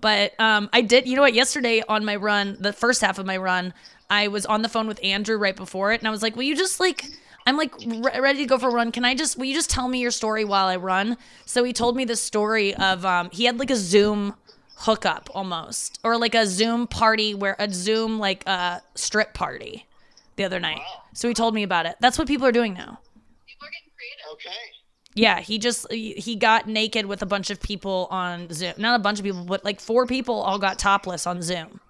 But 0.00 0.38
um 0.38 0.68
I 0.72 0.82
did, 0.82 1.08
you 1.08 1.16
know 1.16 1.22
what, 1.22 1.34
yesterday 1.34 1.82
on 1.88 2.04
my 2.04 2.16
run, 2.16 2.58
the 2.60 2.72
first 2.72 3.00
half 3.00 3.18
of 3.18 3.26
my 3.26 3.38
run, 3.38 3.72
I 4.10 4.28
was 4.28 4.44
on 4.46 4.62
the 4.62 4.68
phone 4.68 4.86
with 4.86 5.00
Andrew 5.02 5.36
right 5.38 5.56
before 5.56 5.92
it 5.92 6.00
and 6.00 6.06
I 6.06 6.10
was 6.10 6.22
like, 6.22 6.36
"Will 6.36 6.44
you 6.44 6.54
just 6.54 6.78
like 6.78 7.06
I'm 7.46 7.56
like 7.56 7.72
re- 7.86 8.20
ready 8.20 8.40
to 8.40 8.46
go 8.46 8.58
for 8.58 8.68
a 8.68 8.72
run. 8.72 8.90
Can 8.92 9.04
I 9.04 9.14
just 9.14 9.38
will 9.38 9.44
you 9.44 9.54
just 9.54 9.70
tell 9.70 9.88
me 9.88 10.00
your 10.00 10.10
story 10.10 10.44
while 10.44 10.66
I 10.66 10.76
run? 10.76 11.16
So 11.44 11.62
he 11.64 11.72
told 11.72 11.96
me 11.96 12.04
the 12.04 12.16
story 12.16 12.74
of 12.74 13.04
um 13.04 13.30
he 13.32 13.44
had 13.44 13.58
like 13.58 13.70
a 13.70 13.76
Zoom 13.76 14.34
hookup 14.78 15.30
almost 15.34 15.98
or 16.04 16.18
like 16.18 16.34
a 16.34 16.46
Zoom 16.46 16.86
party 16.86 17.34
where 17.34 17.56
a 17.58 17.72
Zoom 17.72 18.18
like 18.18 18.42
uh 18.46 18.80
strip 18.94 19.32
party 19.32 19.86
the 20.34 20.44
other 20.44 20.60
night. 20.60 20.80
So 21.14 21.28
he 21.28 21.34
told 21.34 21.54
me 21.54 21.62
about 21.62 21.86
it. 21.86 21.96
That's 22.00 22.18
what 22.18 22.28
people 22.28 22.46
are 22.46 22.52
doing 22.52 22.74
now. 22.74 22.98
People 23.46 23.68
are 23.68 23.70
getting 23.70 23.92
creative. 23.96 24.32
Okay. 24.32 24.72
Yeah, 25.14 25.40
he 25.40 25.58
just 25.58 25.90
he 25.90 26.12
he 26.12 26.36
got 26.36 26.68
naked 26.68 27.06
with 27.06 27.22
a 27.22 27.26
bunch 27.26 27.50
of 27.50 27.60
people 27.60 28.08
on 28.10 28.52
Zoom. 28.52 28.74
Not 28.76 29.00
a 29.00 29.02
bunch 29.02 29.18
of 29.18 29.24
people, 29.24 29.44
but 29.44 29.64
like 29.64 29.80
four 29.80 30.06
people 30.06 30.42
all 30.42 30.58
got 30.58 30.78
topless 30.78 31.26
on 31.26 31.40
Zoom. 31.42 31.80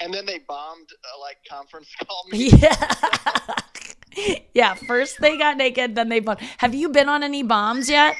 And 0.00 0.14
then 0.14 0.24
they 0.26 0.38
bombed 0.38 0.88
uh, 0.92 1.20
like 1.20 1.38
conference 1.48 1.88
call 2.06 2.24
me. 2.30 2.50
Yeah. 2.50 2.94
yeah, 4.54 4.74
first 4.74 5.20
they 5.20 5.36
got 5.36 5.56
naked, 5.56 5.94
then 5.94 6.08
they 6.08 6.20
bombed. 6.20 6.40
Have 6.58 6.74
you 6.74 6.88
been 6.88 7.08
on 7.08 7.22
any 7.22 7.42
bombs 7.42 7.88
yet? 7.88 8.16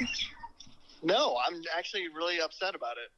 No, 1.03 1.37
I'm 1.47 1.63
actually 1.77 2.09
really 2.09 2.41
upset 2.41 2.75
about 2.75 2.97
it. 2.97 3.11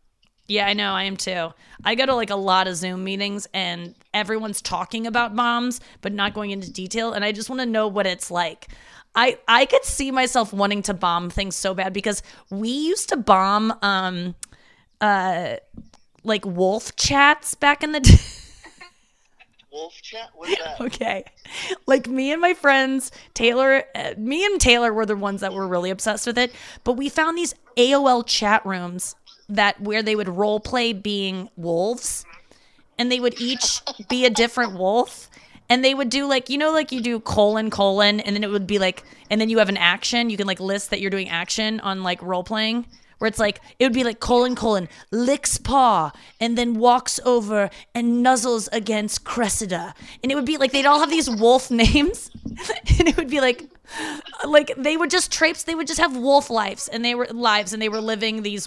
Yeah, 0.46 0.66
I 0.66 0.72
know, 0.72 0.92
I 0.92 1.04
am 1.04 1.16
too. 1.16 1.50
I 1.84 1.94
go 1.94 2.06
to 2.06 2.14
like 2.14 2.30
a 2.30 2.37
lot 2.37 2.66
of 2.66 2.75
Zoom 2.75 3.04
meetings 3.04 3.46
and 3.54 3.94
everyone's 4.12 4.60
talking 4.60 5.06
about 5.06 5.37
bombs 5.37 5.80
but 6.00 6.12
not 6.12 6.34
going 6.34 6.50
into 6.50 6.72
detail 6.72 7.12
and 7.12 7.25
I 7.25 7.30
just 7.30 7.49
want 7.49 7.60
to 7.60 7.66
know 7.66 7.87
what 7.87 8.04
it's 8.04 8.30
like. 8.32 8.66
I 9.14 9.38
I 9.46 9.66
could 9.66 9.84
see 9.84 10.10
myself 10.10 10.52
wanting 10.52 10.82
to 10.82 10.94
bomb 10.94 11.30
things 11.30 11.54
so 11.54 11.72
bad 11.72 11.92
because 11.92 12.22
we 12.50 12.68
used 12.68 13.08
to 13.10 13.16
bomb 13.16 13.72
um 13.82 14.34
uh 15.00 15.56
like 16.25 16.44
wolf 16.44 16.96
chats 16.96 17.54
back 17.54 17.84
in 17.84 17.92
the 17.92 18.00
day. 18.00 18.18
Wolf 19.73 19.95
chat? 20.03 20.31
What's 20.35 20.57
that? 20.59 20.81
Okay. 20.81 21.25
Like 21.87 22.09
me 22.09 22.33
and 22.33 22.41
my 22.41 22.55
friends, 22.55 23.11
Taylor, 23.35 23.85
uh, 23.95 24.15
me 24.17 24.45
and 24.45 24.61
Taylor 24.61 24.93
were 24.93 25.07
the 25.07 25.17
ones 25.17 25.41
that 25.41 25.53
were 25.53 25.67
really 25.67 25.91
obsessed 25.91 26.27
with 26.27 26.39
it, 26.39 26.53
but 26.85 26.95
we 26.95 27.09
found 27.09 27.37
these 27.37 27.55
AOL 27.77 28.27
chat 28.27 28.65
rooms 28.65 29.15
that 29.49 29.81
where 29.81 30.03
they 30.03 30.17
would 30.17 30.29
role 30.29 30.61
play 30.61 30.93
being 30.93 31.50
wolves 31.57 32.25
and 32.99 33.11
they 33.11 33.19
would 33.19 33.41
each 33.41 33.81
be 34.09 34.25
a 34.25 34.31
different 34.31 34.75
wolf 34.79 35.29
and 35.69 35.85
they 35.85 35.95
would 35.95 36.11
do 36.11 36.27
like 36.27 36.49
you 36.50 36.59
know 36.59 36.73
like 36.73 36.93
you 36.93 37.00
do 37.00 37.19
colon 37.19 37.71
colon 37.71 38.21
and 38.21 38.37
then 38.37 38.45
it 38.45 38.50
would 38.50 38.67
be 38.67 38.79
like 38.79 39.03
and 39.31 39.41
then 39.41 39.49
you 39.49 39.59
have 39.59 39.69
an 39.69 39.77
action 39.77 40.31
you 40.31 40.37
can 40.37 40.47
like 40.47 40.61
list 40.61 40.91
that 40.91 41.00
you're 41.00 41.11
doing 41.11 41.29
action 41.29 41.81
on 41.81 42.03
like 42.03 42.23
role 42.23 42.45
playing 42.45 42.87
where 43.21 43.29
it's 43.29 43.39
like 43.39 43.61
it 43.79 43.85
would 43.85 43.93
be 43.93 44.03
like 44.03 44.19
colon 44.19 44.57
colon 44.57 44.89
licks 45.11 45.59
paw 45.59 46.11
and 46.41 46.57
then 46.57 46.75
walks 46.75 47.21
over 47.25 47.69
and 47.95 48.25
nuzzles 48.25 48.69
against 48.73 49.25
Cressida. 49.25 49.95
And 50.23 50.33
it 50.33 50.35
would 50.35 50.47
be 50.47 50.57
like 50.57 50.73
they'd 50.73 50.87
all 50.87 51.00
have 51.00 51.11
these 51.11 51.31
wolf 51.31 51.71
names. 51.71 52.31
And 52.99 53.09
it 53.09 53.17
would 53.17 53.31
be 53.31 53.41
like 53.41 53.69
like 54.47 54.73
they 54.77 54.97
would 54.97 55.11
just 55.11 55.33
traipse 55.33 55.65
they 55.65 55.75
would 55.75 55.87
just 55.87 56.00
have 56.00 56.17
wolf 56.17 56.49
lives. 56.49 56.89
And 56.89 57.05
they 57.05 57.15
were 57.15 57.27
lives 57.27 57.75
and 57.75 57.81
they 57.81 57.91
were 57.91 58.00
living 58.00 58.43
these 58.43 58.67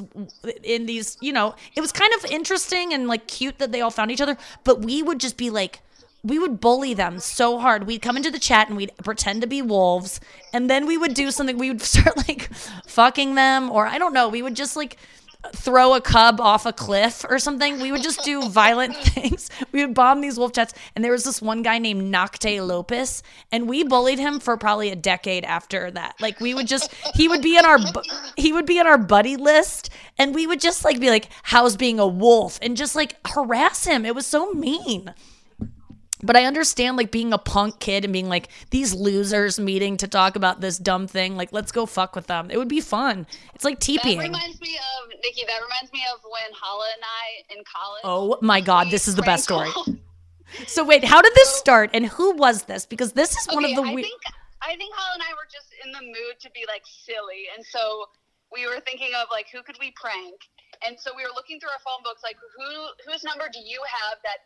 in 0.64 0.86
these 0.86 1.18
you 1.20 1.34
know 1.34 1.56
it 1.76 1.82
was 1.82 1.92
kind 1.92 2.14
of 2.14 2.26
interesting 2.26 2.94
and 2.94 3.08
like 3.08 3.28
cute 3.28 3.58
that 3.58 3.72
they 3.72 3.82
all 3.82 3.92
found 3.92 4.12
each 4.12 4.22
other. 4.22 4.38
But 4.64 4.84
we 4.84 5.02
would 5.02 5.20
just 5.20 5.36
be 5.36 5.50
like 5.50 5.82
we 6.24 6.40
would 6.40 6.60
bully 6.60 6.94
them 6.94 7.20
so 7.20 7.60
hard. 7.60 7.86
We'd 7.86 8.02
come 8.02 8.16
into 8.18 8.32
the 8.32 8.40
chat 8.40 8.70
and 8.70 8.78
we'd 8.78 8.96
pretend 9.04 9.42
to 9.42 9.48
be 9.48 9.62
wolves, 9.62 10.20
and 10.54 10.70
then 10.70 10.88
we 10.88 10.98
would 10.98 11.14
do 11.14 11.32
something. 11.32 11.58
We 11.58 11.70
would 11.70 11.82
start 11.94 12.18
like 12.28 12.54
fucking 12.88 13.36
them, 13.36 13.70
or 13.70 13.86
I 13.86 13.98
don't 13.98 14.14
know. 14.14 14.30
We 14.30 14.42
would 14.42 14.56
just 14.56 14.76
like 14.76 14.98
throw 15.52 15.94
a 15.94 16.00
cub 16.00 16.40
off 16.40 16.66
a 16.66 16.72
cliff 16.72 17.26
or 17.30 17.38
something. 17.38 17.82
We 17.82 17.92
would 17.92 18.02
just 18.02 18.24
do 18.24 18.48
violent 18.48 18.96
things. 19.04 19.50
We 19.74 19.86
would 19.86 19.94
bomb 19.94 20.22
these 20.22 20.38
wolf 20.38 20.54
chats. 20.54 20.74
And 20.96 21.04
there 21.04 21.12
was 21.12 21.26
this 21.26 21.42
one 21.42 21.62
guy 21.62 21.80
named 21.80 22.14
Nocte 22.14 22.66
Lopez, 22.66 23.22
and 23.52 23.68
we 23.68 23.84
bullied 23.84 24.20
him 24.20 24.40
for 24.40 24.56
probably 24.56 24.90
a 24.90 24.96
decade 24.96 25.44
after 25.44 25.92
that. 25.92 26.16
Like 26.22 26.40
we 26.40 26.54
would 26.54 26.68
just 26.68 26.94
he 27.16 27.28
would 27.28 27.42
be 27.42 27.58
in 27.58 27.66
our 27.66 27.80
he 28.38 28.54
would 28.54 28.66
be 28.66 28.80
in 28.80 28.88
our 28.88 28.98
buddy 28.98 29.36
list, 29.36 29.90
and 30.18 30.34
we 30.34 30.48
would 30.48 30.62
just 30.62 30.86
like 30.86 31.00
be 31.00 31.10
like, 31.10 31.28
"How's 31.44 31.76
being 31.76 32.00
a 32.00 32.08
wolf?" 32.08 32.60
and 32.62 32.78
just 32.78 32.96
like 32.96 33.18
harass 33.28 33.86
him. 33.86 34.06
It 34.06 34.16
was 34.16 34.26
so 34.26 34.54
mean. 34.54 35.14
But 36.24 36.38
I 36.38 36.46
understand 36.46 36.98
like 36.98 37.12
being 37.12 37.34
a 37.34 37.38
punk 37.38 37.80
kid 37.80 38.06
and 38.06 38.14
being 38.14 38.30
like 38.30 38.48
these 38.70 38.94
losers 38.94 39.60
meeting 39.60 39.98
to 39.98 40.08
talk 40.08 40.36
about 40.36 40.62
this 40.62 40.78
dumb 40.78 41.08
thing. 41.08 41.36
Like, 41.36 41.52
let's 41.52 41.72
go 41.72 41.86
fuck 41.86 42.16
with 42.16 42.28
them. 42.28 42.50
It 42.50 42.58
would 42.58 42.70
be 42.70 42.82
fun. 42.82 43.28
It's 43.54 43.66
like 43.66 43.80
That 43.80 44.04
reminds 44.06 44.62
me 44.62 44.78
of 44.78 45.10
Nikki. 45.22 45.44
That 45.46 45.62
reminds 45.62 45.92
me 45.92 46.02
of 46.14 46.22
when 46.24 46.52
Hala 46.54 46.88
and 46.96 47.04
I 47.04 47.58
in 47.58 47.64
college. 47.66 48.02
Oh 48.04 48.38
my 48.42 48.62
god, 48.62 48.90
this 48.90 49.08
is 49.08 49.16
the 49.16 49.24
best 49.24 49.44
story. 49.44 49.70
So 50.68 50.86
wait, 50.86 51.04
how 51.04 51.22
did 51.22 51.34
this 51.34 51.50
start 51.50 51.90
and 51.94 52.06
who 52.06 52.36
was 52.36 52.64
this? 52.64 52.86
Because 52.86 53.14
this 53.14 53.36
is 53.36 53.48
one 53.48 53.66
of 53.66 53.74
the 53.74 53.82
I 53.82 53.96
think 53.96 54.22
I 54.62 54.78
think 54.78 54.94
Hala 54.94 55.18
and 55.18 55.24
I 55.24 55.34
were 55.34 55.50
just 55.52 55.74
in 55.84 55.92
the 55.92 56.04
mood 56.06 56.38
to 56.42 56.50
be 56.52 56.64
like 56.68 56.84
silly, 56.86 57.50
and 57.56 57.66
so 57.66 58.06
we 58.52 58.68
were 58.68 58.80
thinking 58.86 59.12
of 59.18 59.28
like 59.32 59.48
who 59.52 59.64
could 59.64 59.78
we 59.80 59.92
prank, 59.98 60.38
and 60.86 60.94
so 61.00 61.12
we 61.18 61.24
were 61.24 61.34
looking 61.34 61.60
through 61.60 61.74
our 61.74 61.82
phone 61.82 62.06
books, 62.06 62.22
like 62.22 62.38
who 62.38 62.70
whose 63.10 63.24
number 63.26 63.50
do 63.52 63.60
you 63.60 63.82
have 63.82 64.22
that 64.24 64.46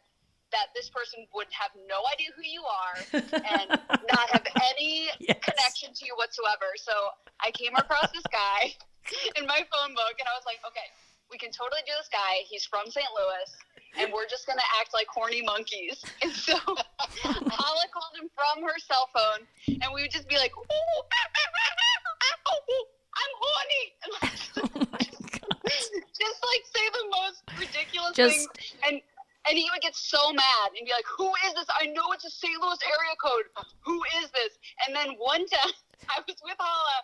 that 0.52 0.72
this 0.76 0.90
person 0.90 1.28
would 1.36 1.48
have 1.52 1.72
no 1.92 2.00
idea 2.14 2.32
who 2.36 2.44
you 2.48 2.64
are 2.64 2.96
and 3.60 3.68
not 4.08 4.28
have 4.32 4.46
any 4.72 5.10
Yes. 5.20 5.38
connection 5.44 5.92
to 5.94 6.06
you 6.06 6.16
whatsoever. 6.16 6.72
So 6.80 6.94
I 7.44 7.52
came 7.52 7.76
across 7.76 8.12
this 8.16 8.24
guy 8.32 8.72
in 9.36 9.46
my 9.46 9.62
phone 9.72 9.92
book, 9.96 10.16
and 10.20 10.28
I 10.28 10.34
was 10.40 10.44
like, 10.48 10.60
okay, 10.68 10.88
we 11.32 11.38
can 11.38 11.52
totally 11.52 11.84
do 11.86 11.92
this 12.00 12.08
guy. 12.12 12.44
He's 12.48 12.64
from 12.64 12.88
St. 12.88 13.08
Louis, 13.12 13.50
and 14.00 14.14
we're 14.16 14.28
just 14.28 14.48
gonna 14.48 14.64
act 14.80 14.94
like 14.96 15.08
horny 15.12 15.42
monkeys. 15.44 16.00
And 16.24 16.32
so 16.32 16.56
Hala 16.58 17.86
called 17.92 18.16
him 18.16 18.30
from 18.36 18.64
her 18.64 18.78
cell 18.80 19.10
phone, 19.12 19.44
and 19.68 19.92
we 19.94 20.02
would 20.04 20.12
just 20.12 20.28
be 20.30 20.38
like, 20.38 20.56
"Ooh, 20.56 20.64
I'm 23.18 23.34
horny," 23.36 23.84
oh 24.06 24.18
and 24.22 24.92
like, 24.94 25.12
just 26.18 26.40
like 26.44 26.64
say 26.74 26.86
the 26.94 27.06
most 27.12 27.44
ridiculous 27.60 28.14
Just- 28.16 28.36
things, 28.38 28.48
and 29.48 29.58
he 29.58 29.70
would 29.72 29.82
get 29.82 29.96
so 29.96 30.32
mad 30.34 30.68
and 30.78 30.86
be 30.86 30.92
like, 30.92 31.08
"Who 31.18 31.32
is 31.48 31.54
this? 31.56 31.68
I 31.70 31.88
know 31.88 32.12
it's 32.12 32.26
a 32.26 32.30
St. 32.30 32.60
Louis 32.62 32.80
area 32.84 33.16
code. 33.22 33.48
Who 33.82 34.04
is 34.22 34.30
this?" 34.32 34.58
And 34.86 34.96
then 34.96 35.16
one 35.18 35.48
time, 35.48 35.74
I 36.10 36.20
was 36.28 36.36
with 36.44 36.58
Hala 36.60 36.98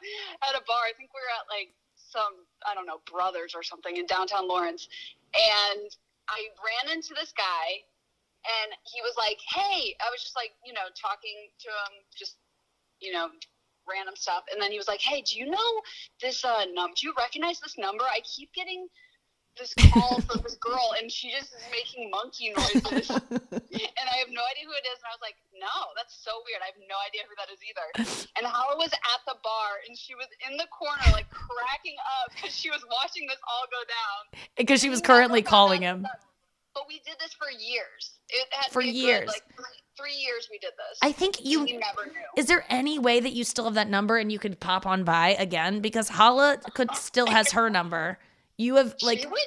at 0.50 0.56
a 0.56 0.64
bar. 0.68 0.84
I 0.88 0.94
think 0.98 1.12
we 1.14 1.22
were 1.22 1.34
at 1.40 1.48
like 1.50 1.74
some 1.96 2.46
I 2.66 2.76
don't 2.76 2.86
know 2.86 3.02
Brothers 3.10 3.54
or 3.56 3.64
something 3.64 3.98
in 3.98 4.06
downtown 4.06 4.48
Lawrence, 4.48 4.88
and 5.34 5.90
I 6.28 6.50
ran 6.60 6.96
into 6.96 7.14
this 7.16 7.34
guy, 7.36 7.84
and 8.44 8.76
he 8.84 9.02
was 9.02 9.16
like, 9.18 9.40
"Hey," 9.48 9.96
I 10.00 10.10
was 10.12 10.22
just 10.22 10.36
like, 10.36 10.52
you 10.66 10.74
know, 10.74 10.92
talking 11.00 11.50
to 11.60 11.70
him, 11.70 12.04
just 12.16 12.38
you 13.00 13.12
know, 13.12 13.30
random 13.88 14.16
stuff, 14.16 14.44
and 14.52 14.62
then 14.62 14.72
he 14.72 14.78
was 14.78 14.88
like, 14.88 15.02
"Hey, 15.02 15.22
do 15.22 15.40
you 15.40 15.50
know 15.50 15.82
this 16.22 16.44
uh 16.44 16.66
num? 16.74 16.92
Do 16.96 17.08
you 17.08 17.14
recognize 17.18 17.60
this 17.60 17.78
number? 17.78 18.04
I 18.04 18.20
keep 18.22 18.54
getting." 18.54 18.88
This 19.58 19.74
call 19.94 20.20
from 20.22 20.42
this 20.42 20.56
girl, 20.56 20.96
and 21.00 21.12
she 21.12 21.30
just 21.30 21.54
is 21.54 21.62
making 21.72 22.10
monkey 22.10 22.50
noises, 22.58 23.10
and 23.12 24.06
I 24.10 24.16
have 24.18 24.34
no 24.34 24.42
idea 24.50 24.66
who 24.66 24.74
it 24.74 24.86
is. 24.90 24.98
And 24.98 25.06
I 25.06 25.14
was 25.14 25.22
like, 25.22 25.38
"No, 25.54 25.94
that's 25.96 26.18
so 26.26 26.32
weird. 26.50 26.62
I 26.66 26.74
have 26.74 26.82
no 26.90 26.98
idea 27.06 27.22
who 27.30 27.36
that 27.38 27.54
is 27.54 27.62
either." 27.62 28.28
And 28.36 28.48
Hala 28.50 28.78
was 28.78 28.90
at 28.92 29.22
the 29.28 29.36
bar, 29.44 29.78
and 29.88 29.96
she 29.98 30.16
was 30.16 30.26
in 30.50 30.58
the 30.58 30.66
corner, 30.74 31.06
like 31.14 31.30
cracking 31.30 31.96
up 32.02 32.34
because 32.34 32.56
she 32.56 32.72
was 32.72 32.82
watching 32.90 33.28
this 33.28 33.38
all 33.48 33.66
go 33.70 33.82
down. 33.86 34.48
because 34.58 34.82
she 34.82 34.90
was 34.90 35.02
currently 35.02 35.44
calling 35.44 35.82
him. 35.84 36.02
that- 36.02 36.22
But 36.74 36.88
we 36.88 37.00
did 37.06 37.16
this 37.20 37.34
for 37.34 37.52
years. 37.52 38.18
It 38.30 38.48
had 38.52 38.72
For 38.72 38.82
been 38.82 38.90
good, 38.90 38.98
years. 38.98 39.28
like 39.28 39.44
three, 39.56 39.78
three 39.96 40.16
years 40.16 40.48
we 40.50 40.58
did 40.58 40.72
this. 40.72 40.98
I 41.04 41.12
think 41.12 41.46
you 41.46 41.60
never 41.78 42.08
knew. 42.08 42.26
Is 42.36 42.48
there 42.48 42.66
any 42.70 42.98
way 42.98 43.20
that 43.20 43.34
you 43.34 43.44
still 43.44 43.66
have 43.66 43.76
that 43.76 43.88
number 43.90 44.18
and 44.18 44.32
you 44.32 44.40
could 44.40 44.60
pop 44.60 44.88
on 44.88 45.04
by 45.04 45.36
again? 45.38 45.80
Because 45.82 46.10
Hala 46.10 46.58
could 46.74 46.90
still 46.96 47.28
has 47.28 47.52
her 47.52 47.70
number. 47.70 48.18
You 48.58 48.76
have 48.76 48.96
like 49.02 49.20
she 49.20 49.28
would, 49.28 49.40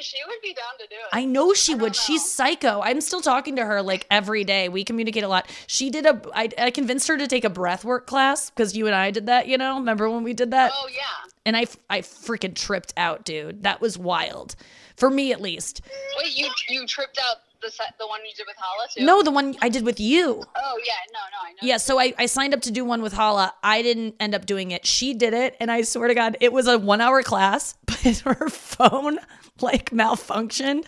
she 0.00 0.16
would 0.26 0.40
be 0.42 0.54
down 0.54 0.78
to 0.78 0.86
do 0.88 0.94
it. 0.94 1.16
I 1.16 1.24
know 1.24 1.52
she 1.54 1.74
I 1.74 1.76
would. 1.76 1.96
She's 1.96 2.28
psycho. 2.30 2.80
I'm 2.82 3.00
still 3.00 3.20
talking 3.20 3.56
to 3.56 3.64
her 3.64 3.82
like 3.82 4.06
every 4.10 4.44
day. 4.44 4.68
We 4.68 4.84
communicate 4.84 5.24
a 5.24 5.28
lot. 5.28 5.48
She 5.66 5.90
did 5.90 6.06
a. 6.06 6.20
I, 6.34 6.48
I 6.58 6.70
convinced 6.70 7.08
her 7.08 7.16
to 7.18 7.26
take 7.26 7.44
a 7.44 7.50
breathwork 7.50 8.06
class 8.06 8.50
because 8.50 8.76
you 8.76 8.86
and 8.86 8.94
I 8.94 9.10
did 9.10 9.26
that. 9.26 9.48
You 9.48 9.58
know, 9.58 9.78
remember 9.78 10.08
when 10.08 10.22
we 10.22 10.34
did 10.34 10.50
that? 10.52 10.72
oh 10.74 10.88
yeah. 10.92 11.30
And 11.44 11.56
I 11.56 11.66
I 11.90 12.00
freaking 12.00 12.54
tripped 12.54 12.94
out, 12.96 13.24
dude. 13.24 13.62
That 13.62 13.80
was 13.80 13.98
wild, 13.98 14.54
for 14.96 15.10
me 15.10 15.32
at 15.32 15.40
least. 15.40 15.80
Wait, 16.18 16.36
you 16.36 16.50
you 16.68 16.86
tripped 16.86 17.18
out 17.18 17.38
the 17.60 17.70
set, 17.70 17.94
the 17.98 18.06
one 18.06 18.20
you 18.24 18.32
did 18.36 18.46
with 18.46 18.56
Hala 18.58 18.86
too? 18.94 19.04
No, 19.04 19.22
the 19.22 19.30
one 19.30 19.56
I 19.60 19.68
did 19.68 19.84
with 19.84 19.98
you. 19.98 20.44
Oh 20.56 20.80
yeah, 20.86 20.92
no, 21.12 21.18
no, 21.32 21.48
I 21.48 21.50
know. 21.52 21.56
Yeah, 21.62 21.76
so 21.78 21.98
I, 21.98 22.14
I 22.18 22.26
signed 22.26 22.54
up 22.54 22.60
to 22.62 22.70
do 22.70 22.84
one 22.84 23.02
with 23.02 23.12
Hala. 23.12 23.52
I 23.62 23.82
didn't 23.82 24.14
end 24.20 24.34
up 24.34 24.46
doing 24.46 24.70
it. 24.70 24.86
She 24.86 25.14
did 25.14 25.34
it, 25.34 25.56
and 25.60 25.70
I 25.70 25.82
swear 25.82 26.08
to 26.08 26.14
God, 26.14 26.36
it 26.40 26.52
was 26.52 26.66
a 26.66 26.78
one 26.78 27.00
hour 27.00 27.22
class, 27.22 27.74
her 28.20 28.48
phone 28.48 29.18
like 29.60 29.90
malfunctioned, 29.90 30.84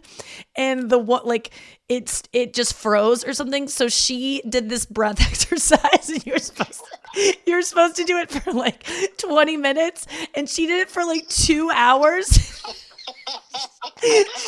and 0.56 0.90
the 0.90 0.98
what 0.98 1.26
like 1.26 1.50
it's 1.88 2.22
it 2.32 2.54
just 2.54 2.74
froze 2.74 3.24
or 3.24 3.32
something. 3.32 3.68
So 3.68 3.88
she 3.88 4.42
did 4.48 4.68
this 4.68 4.86
breath 4.86 5.20
exercise, 5.30 6.08
and 6.08 6.24
you're 6.26 6.38
supposed 6.38 6.80
to, 7.14 7.36
you're 7.46 7.62
supposed 7.62 7.96
to 7.96 8.04
do 8.04 8.18
it 8.18 8.30
for 8.30 8.52
like 8.52 8.86
20 9.18 9.56
minutes, 9.56 10.06
and 10.34 10.48
she 10.48 10.66
did 10.66 10.80
it 10.80 10.90
for 10.90 11.04
like 11.04 11.28
two 11.28 11.70
hours. 11.72 12.62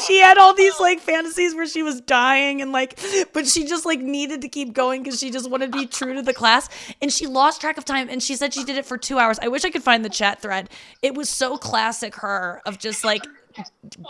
she 0.06 0.20
had 0.20 0.38
all 0.38 0.54
these 0.54 0.78
like 0.80 1.00
fantasies 1.00 1.54
where 1.54 1.66
she 1.66 1.82
was 1.82 2.00
dying 2.00 2.62
and 2.62 2.72
like 2.72 2.98
but 3.32 3.46
she 3.46 3.64
just 3.64 3.84
like 3.84 4.00
needed 4.00 4.40
to 4.42 4.48
keep 4.48 4.72
going 4.72 5.02
because 5.02 5.18
she 5.18 5.30
just 5.30 5.50
wanted 5.50 5.72
to 5.72 5.78
be 5.78 5.86
true 5.86 6.14
to 6.14 6.22
the 6.22 6.32
class. 6.34 6.68
And 7.00 7.12
she 7.12 7.26
lost 7.26 7.60
track 7.60 7.78
of 7.78 7.84
time 7.84 8.08
and 8.08 8.22
she 8.22 8.36
said 8.36 8.54
she 8.54 8.64
did 8.64 8.76
it 8.76 8.86
for 8.86 8.96
two 8.96 9.18
hours. 9.18 9.38
I 9.40 9.48
wish 9.48 9.64
i 9.64 9.70
could 9.70 9.82
find 9.82 10.04
the 10.04 10.10
chat 10.10 10.40
thread. 10.40 10.70
It 11.02 11.14
was 11.14 11.28
so 11.28 11.56
classic 11.56 12.14
her 12.16 12.62
of 12.66 12.78
just 12.78 13.04
like 13.04 13.22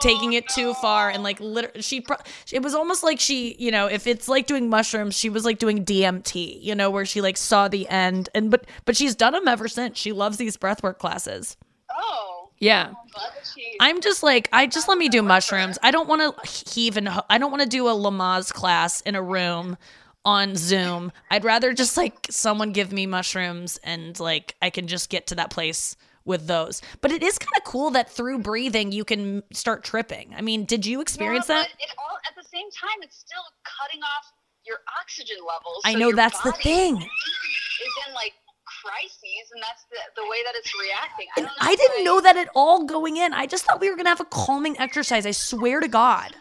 taking 0.00 0.34
it 0.34 0.48
too 0.48 0.72
far 0.74 1.10
and 1.10 1.24
like 1.24 1.40
literally 1.40 1.82
she 1.82 2.00
pro- 2.00 2.16
it 2.52 2.62
was 2.62 2.76
almost 2.76 3.02
like 3.02 3.18
she 3.18 3.56
you 3.58 3.72
know 3.72 3.86
if 3.86 4.06
it's 4.06 4.28
like 4.28 4.46
doing 4.46 4.70
mushrooms 4.70 5.18
she 5.18 5.28
was 5.28 5.44
like 5.44 5.58
doing 5.58 5.84
dmt 5.84 6.62
you 6.62 6.76
know 6.76 6.88
where 6.88 7.04
she 7.04 7.20
like 7.20 7.36
saw 7.36 7.66
the 7.66 7.88
end 7.88 8.28
and 8.36 8.52
but 8.52 8.64
but 8.84 8.96
she's 8.96 9.16
done 9.16 9.32
them 9.32 9.48
ever 9.48 9.68
since. 9.68 9.98
She 9.98 10.12
loves 10.12 10.36
these 10.36 10.56
breathwork 10.56 10.98
classes. 10.98 11.56
Oh, 11.90 12.31
yeah 12.62 12.88
I'm 12.88 12.94
glad 13.12 13.30
that 13.36 13.52
she. 13.54 13.76
I'm 13.80 14.00
just 14.00 14.22
like, 14.22 14.48
I 14.52 14.66
just 14.66 14.88
let 14.88 14.96
me 14.96 15.08
do 15.08 15.22
mushrooms. 15.22 15.78
I 15.82 15.90
don't 15.90 16.08
want 16.08 16.22
to 16.22 16.70
heave 16.70 16.96
and 16.96 17.08
ho- 17.08 17.24
I 17.28 17.38
don't 17.38 17.50
want 17.50 17.62
to 17.62 17.68
do 17.68 17.88
a 17.88 17.92
Lamaze 17.92 18.52
class 18.52 19.00
in 19.02 19.14
a 19.14 19.22
room 19.22 19.76
on 20.24 20.56
Zoom. 20.56 21.12
I'd 21.30 21.44
rather 21.44 21.72
just 21.72 21.96
like 21.96 22.26
someone 22.30 22.72
give 22.72 22.92
me 22.92 23.06
mushrooms 23.06 23.78
and 23.82 24.18
like 24.20 24.54
I 24.62 24.70
can 24.70 24.86
just 24.86 25.10
get 25.10 25.26
to 25.28 25.34
that 25.36 25.50
place 25.50 25.96
with 26.24 26.46
those. 26.46 26.80
But 27.00 27.10
it 27.10 27.22
is 27.22 27.38
kind 27.38 27.52
of 27.56 27.64
cool 27.64 27.90
that 27.90 28.10
through 28.10 28.38
breathing 28.38 28.92
you 28.92 29.04
can 29.04 29.42
start 29.52 29.84
tripping. 29.84 30.34
I 30.36 30.40
mean, 30.40 30.64
did 30.64 30.86
you 30.86 31.00
experience 31.00 31.48
yeah, 31.48 31.56
that? 31.56 31.70
It 31.70 31.94
all 31.98 32.16
at 32.28 32.36
the 32.36 32.48
same 32.48 32.70
time, 32.70 33.02
it's 33.02 33.18
still 33.18 33.42
cutting 33.64 34.00
off 34.02 34.32
your 34.64 34.78
oxygen 35.00 35.38
levels. 35.40 35.82
I 35.84 35.94
know 35.94 36.12
that's 36.12 36.40
the 36.42 36.52
thing. 36.52 36.96
Is 36.96 37.94
in 38.06 38.14
like 38.14 38.34
crises, 38.82 39.46
and 39.54 39.62
that's 39.62 39.84
the, 39.90 40.22
the 40.22 40.28
way 40.28 40.38
that 40.44 40.54
it's 40.56 40.72
reacting. 40.78 41.26
I 41.36 41.40
And 41.40 41.46
don't 41.46 41.56
know. 41.60 41.70
I 41.70 41.74
didn't 41.76 41.98
why- 42.00 42.04
know 42.04 42.20
that 42.20 42.36
at 42.36 42.48
all 42.54 42.84
going 42.84 43.16
in. 43.16 43.32
I 43.32 43.46
just 43.46 43.64
thought 43.64 43.80
we 43.80 43.88
were 43.88 43.96
going 43.96 44.06
to 44.06 44.10
have 44.10 44.20
a 44.20 44.24
calming 44.26 44.78
exercise. 44.78 45.24
I 45.26 45.30
swear 45.30 45.80
to 45.80 45.88
God. 45.88 46.34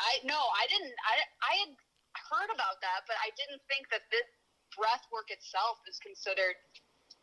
I 0.00 0.18
no, 0.24 0.34
I 0.34 0.66
didn't. 0.68 0.92
I 1.06 1.14
I 1.44 1.54
had 1.62 1.72
heard 2.30 2.50
about 2.54 2.80
that, 2.82 3.06
but 3.06 3.16
I 3.22 3.30
didn't 3.36 3.62
think 3.68 3.86
that 3.92 4.00
this 4.10 4.26
breath 4.76 5.04
work 5.12 5.30
itself 5.30 5.78
is 5.88 5.98
considered 6.02 6.56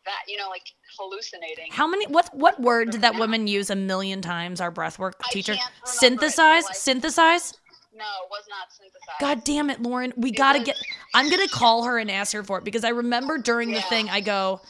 that 0.06 0.24
you 0.28 0.38
know 0.38 0.48
like 0.50 0.64
hallucinating. 0.98 1.68
How 1.72 1.86
many? 1.86 2.08
What 2.08 2.34
what 2.34 2.62
word 2.62 2.92
did 2.92 3.02
that 3.02 3.16
woman 3.16 3.48
use 3.48 3.70
a 3.70 3.76
million 3.76 4.22
times? 4.22 4.62
Our 4.62 4.72
breathwork 4.72 5.14
I 5.24 5.32
teacher. 5.34 5.56
can't 5.56 5.70
it, 5.84 5.88
Synthesize. 5.88 6.64
like- 6.64 6.76
Synthesize. 6.76 7.54
No, 7.94 8.06
it 8.06 8.30
was 8.32 8.46
not 8.50 8.72
synthesized. 8.72 9.20
God 9.20 9.44
damn 9.44 9.70
it, 9.70 9.82
Lauren. 9.82 10.14
We 10.16 10.32
gotta 10.32 10.60
was- 10.60 10.66
get. 10.68 10.78
I'm 11.14 11.30
gonna 11.30 11.48
call 11.48 11.84
her 11.84 11.98
and 11.98 12.10
ask 12.10 12.34
her 12.34 12.44
for 12.44 12.58
it 12.58 12.64
because 12.64 12.84
I 12.84 12.90
remember 12.90 13.38
during 13.38 13.72
the 13.72 13.82
thing 13.82 14.10
I 14.10 14.22
go, 14.22 14.62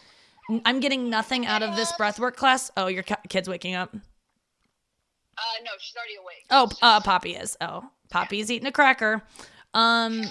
I'm 0.66 0.80
getting 0.80 1.10
nothing 1.10 1.46
out 1.46 1.64
of 1.64 1.76
this 1.76 1.92
breathwork 1.94 2.36
class. 2.36 2.72
Oh, 2.76 2.88
your 2.88 3.04
kid's 3.04 3.48
waking 3.48 3.76
up. 3.76 3.94
Uh, 3.94 5.64
no, 5.64 5.72
she's 5.80 5.96
already 5.96 6.16
awake. 6.16 6.46
Oh, 6.50 6.70
uh, 6.82 7.00
Poppy 7.00 7.36
is. 7.36 7.58
Oh, 7.62 7.86
Poppy's 8.10 8.52
eating 8.52 8.68
a 8.68 8.72
cracker. 8.72 9.22
Um, 9.74 10.24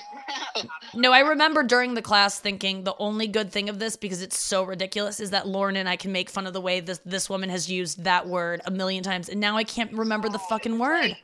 no, 0.95 1.12
I 1.12 1.21
remember 1.21 1.62
during 1.62 1.95
the 1.95 2.02
class 2.02 2.38
thinking 2.38 2.85
the 2.85 2.95
only 2.99 3.26
good 3.26 3.50
thing 3.50 3.71
of 3.71 3.79
this 3.79 3.97
because 3.97 4.21
it's 4.21 4.38
so 4.38 4.64
ridiculous 4.64 5.19
is 5.19 5.31
that 5.31 5.49
Lauren 5.49 5.76
and 5.76 5.88
I 5.88 5.97
can 5.97 6.12
make 6.12 6.29
fun 6.29 6.47
of 6.47 6.52
the 6.52 6.61
way 6.61 6.81
this 6.81 7.00
this 7.07 7.31
woman 7.31 7.49
has 7.49 7.71
used 7.71 8.05
that 8.05 8.29
word 8.29 8.61
a 8.67 8.71
million 8.71 9.02
times, 9.02 9.31
and 9.31 9.40
now 9.40 9.57
I 9.57 9.64
can't 9.64 9.93
remember 9.93 10.29
the 10.29 10.38
fucking 10.38 10.79
word. 10.79 11.17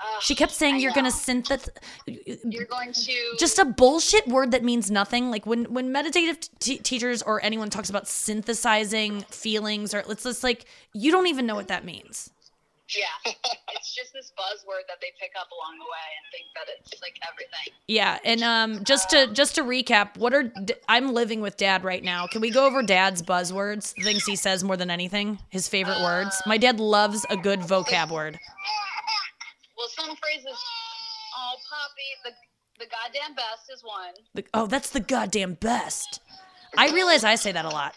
Ugh, 0.00 0.22
She 0.22 0.34
kept 0.34 0.52
saying 0.52 0.76
I 0.76 0.78
you're 0.78 0.92
gonna 0.92 1.10
synthesize. 1.10 1.70
You're 2.06 2.66
going 2.66 2.92
to 2.92 3.12
just 3.38 3.58
a 3.58 3.64
bullshit 3.64 4.28
word 4.28 4.52
that 4.52 4.62
means 4.62 4.90
nothing. 4.90 5.30
Like 5.30 5.44
when 5.46 5.64
when 5.72 5.90
meditative 5.92 6.38
t- 6.60 6.78
teachers 6.78 7.22
or 7.22 7.42
anyone 7.42 7.68
talks 7.70 7.90
about 7.90 8.06
synthesizing 8.06 9.22
feelings, 9.30 9.92
or 9.94 10.04
it's 10.08 10.22
just 10.22 10.44
like 10.44 10.66
you 10.92 11.10
don't 11.10 11.26
even 11.26 11.46
know 11.46 11.54
what 11.56 11.68
that 11.68 11.84
means. 11.84 12.30
yeah. 12.96 13.32
it's 13.74 13.94
just 13.94 14.12
this 14.14 14.32
buzzword 14.38 14.86
that 14.88 14.98
they 15.00 15.08
pick 15.20 15.32
up 15.38 15.48
along 15.50 15.78
the 15.78 15.84
way 15.84 16.08
and 16.16 16.24
think 16.32 16.46
that 16.54 16.66
it's 16.80 17.02
like 17.02 17.18
everything. 17.30 17.74
Yeah, 17.88 18.18
and 18.24 18.42
um, 18.42 18.84
just 18.84 19.10
to 19.10 19.26
just 19.32 19.56
to 19.56 19.62
recap, 19.62 20.16
what 20.16 20.32
are 20.32 20.44
d- 20.44 20.74
I'm 20.88 21.12
living 21.12 21.40
with 21.40 21.56
Dad 21.56 21.82
right 21.84 22.02
now? 22.04 22.26
Can 22.28 22.40
we 22.40 22.50
go 22.50 22.66
over 22.66 22.82
Dad's 22.82 23.20
buzzwords, 23.22 23.92
things 24.02 24.24
he 24.24 24.36
says 24.36 24.62
more 24.62 24.76
than 24.76 24.90
anything, 24.90 25.38
his 25.50 25.68
favorite 25.68 26.00
words? 26.02 26.40
My 26.46 26.56
dad 26.56 26.78
loves 26.80 27.26
a 27.30 27.36
good 27.36 27.60
vocab 27.60 28.10
word. 28.10 28.38
Well, 29.78 29.88
some 29.88 30.16
phrases. 30.16 30.58
Oh, 31.36 31.54
Poppy, 31.70 32.02
the 32.24 32.84
the 32.84 32.90
goddamn 32.90 33.34
best 33.34 33.70
is 33.72 33.82
one. 33.82 34.14
The- 34.34 34.44
oh, 34.54 34.66
that's 34.66 34.90
the 34.90 35.00
goddamn 35.00 35.54
best. 35.54 36.20
I 36.76 36.90
realize 36.90 37.24
I 37.24 37.36
say 37.36 37.52
that 37.52 37.64
a 37.64 37.68
lot. 37.70 37.94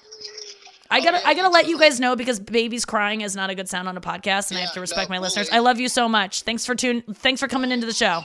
I 0.90 1.02
gotta 1.02 1.26
I 1.26 1.34
gotta 1.34 1.50
let 1.50 1.68
you 1.68 1.80
guys 1.80 2.00
know 2.00 2.16
because 2.16 2.40
babies 2.40 2.86
crying 2.86 3.22
is 3.22 3.36
not 3.36 3.50
a 3.50 3.56
good 3.56 3.70
sound 3.70 3.88
on 3.88 3.98
a 3.98 4.02
podcast, 4.02 4.52
and 4.52 4.58
I 4.58 4.62
have 4.62 4.74
to 4.74 4.82
respect 4.82 5.10
no, 5.10 5.16
my 5.16 5.20
listeners. 5.20 5.50
I 5.50 5.60
love 5.60 5.80
you 5.80 5.88
so 5.88 6.10
much. 6.10 6.44
Thanks 6.44 6.66
for 6.66 6.76
tune. 6.76 7.02
Thanks 7.14 7.40
for 7.40 7.48
coming 7.48 7.72
into 7.72 7.86
the 7.86 7.94
show. 7.94 8.22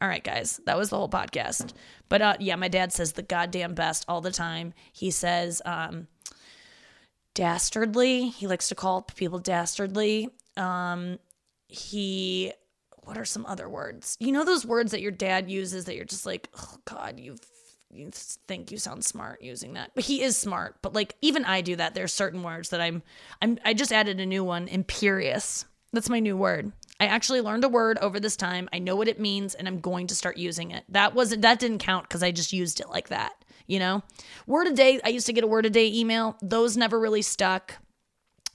All 0.00 0.08
right, 0.08 0.24
guys, 0.24 0.60
that 0.64 0.78
was 0.78 0.90
the 0.90 0.96
whole 0.96 1.10
podcast. 1.10 1.74
But 2.08 2.22
uh, 2.22 2.36
yeah, 2.40 2.56
my 2.56 2.68
dad 2.68 2.92
says 2.92 3.12
the 3.12 3.22
goddamn 3.22 3.74
best 3.74 4.04
all 4.08 4.20
the 4.20 4.30
time. 4.30 4.72
He 4.92 5.10
says 5.10 5.60
um, 5.66 6.06
dastardly. 7.34 8.28
He 8.28 8.46
likes 8.46 8.68
to 8.68 8.74
call 8.74 9.02
people 9.02 9.40
dastardly. 9.40 10.30
Um, 10.56 11.18
he 11.70 12.52
what 13.02 13.16
are 13.16 13.24
some 13.24 13.46
other 13.46 13.68
words? 13.68 14.16
You 14.20 14.32
know 14.32 14.44
those 14.44 14.66
words 14.66 14.90
that 14.92 15.00
your 15.00 15.10
dad 15.10 15.50
uses 15.50 15.86
that 15.86 15.96
you're 15.96 16.04
just 16.04 16.26
like, 16.26 16.48
oh 16.56 16.76
God, 16.84 17.18
you 17.18 17.36
you 17.92 18.10
think 18.12 18.70
you 18.70 18.78
sound 18.78 19.04
smart 19.04 19.42
using 19.42 19.72
that, 19.72 19.90
but 19.94 20.04
he 20.04 20.22
is 20.22 20.36
smart. 20.36 20.76
But 20.82 20.92
like 20.92 21.16
even 21.22 21.44
I 21.44 21.60
do 21.60 21.76
that. 21.76 21.94
There's 21.94 22.12
certain 22.12 22.42
words 22.42 22.70
that 22.70 22.80
I'm 22.80 23.02
I'm 23.42 23.58
I 23.64 23.74
just 23.74 23.92
added 23.92 24.20
a 24.20 24.26
new 24.26 24.44
one, 24.44 24.68
imperious. 24.68 25.64
That's 25.92 26.08
my 26.10 26.20
new 26.20 26.36
word. 26.36 26.72
I 27.00 27.06
actually 27.06 27.40
learned 27.40 27.64
a 27.64 27.68
word 27.68 27.98
over 27.98 28.20
this 28.20 28.36
time. 28.36 28.68
I 28.72 28.78
know 28.78 28.94
what 28.94 29.08
it 29.08 29.18
means, 29.18 29.54
and 29.54 29.66
I'm 29.66 29.80
going 29.80 30.06
to 30.08 30.14
start 30.14 30.36
using 30.36 30.70
it. 30.70 30.84
That 30.90 31.14
wasn't 31.14 31.42
that 31.42 31.58
didn't 31.58 31.78
count 31.78 32.08
because 32.08 32.22
I 32.22 32.30
just 32.30 32.52
used 32.52 32.80
it 32.80 32.90
like 32.90 33.08
that. 33.08 33.32
You 33.66 33.78
know, 33.78 34.02
word 34.46 34.66
a 34.66 34.72
day. 34.72 35.00
I 35.04 35.08
used 35.08 35.26
to 35.26 35.32
get 35.32 35.44
a 35.44 35.48
word 35.48 35.66
a 35.66 35.70
day 35.70 35.92
email. 35.92 36.36
Those 36.42 36.76
never 36.76 37.00
really 37.00 37.22
stuck 37.22 37.74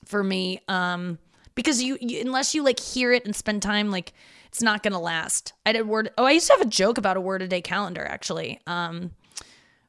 for 0.06 0.24
me 0.24 0.62
um 0.68 1.18
because 1.56 1.82
you, 1.82 1.98
you 2.00 2.22
unless 2.22 2.54
you 2.54 2.64
like 2.64 2.80
hear 2.80 3.12
it 3.12 3.26
and 3.26 3.36
spend 3.36 3.62
time 3.62 3.90
like 3.90 4.14
it's 4.48 4.62
not 4.62 4.84
gonna 4.84 5.02
last. 5.02 5.54
I 5.66 5.74
did 5.74 5.88
word 5.88 6.12
oh 6.18 6.26
i 6.26 6.32
used 6.32 6.48
to 6.48 6.54
have 6.54 6.62
a 6.62 6.70
joke 6.70 6.98
about 6.98 7.18
a 7.18 7.22
word 7.22 7.42
a 7.42 7.48
day 7.48 7.62
calendar 7.62 8.06
actually 8.06 8.60
um 8.68 9.12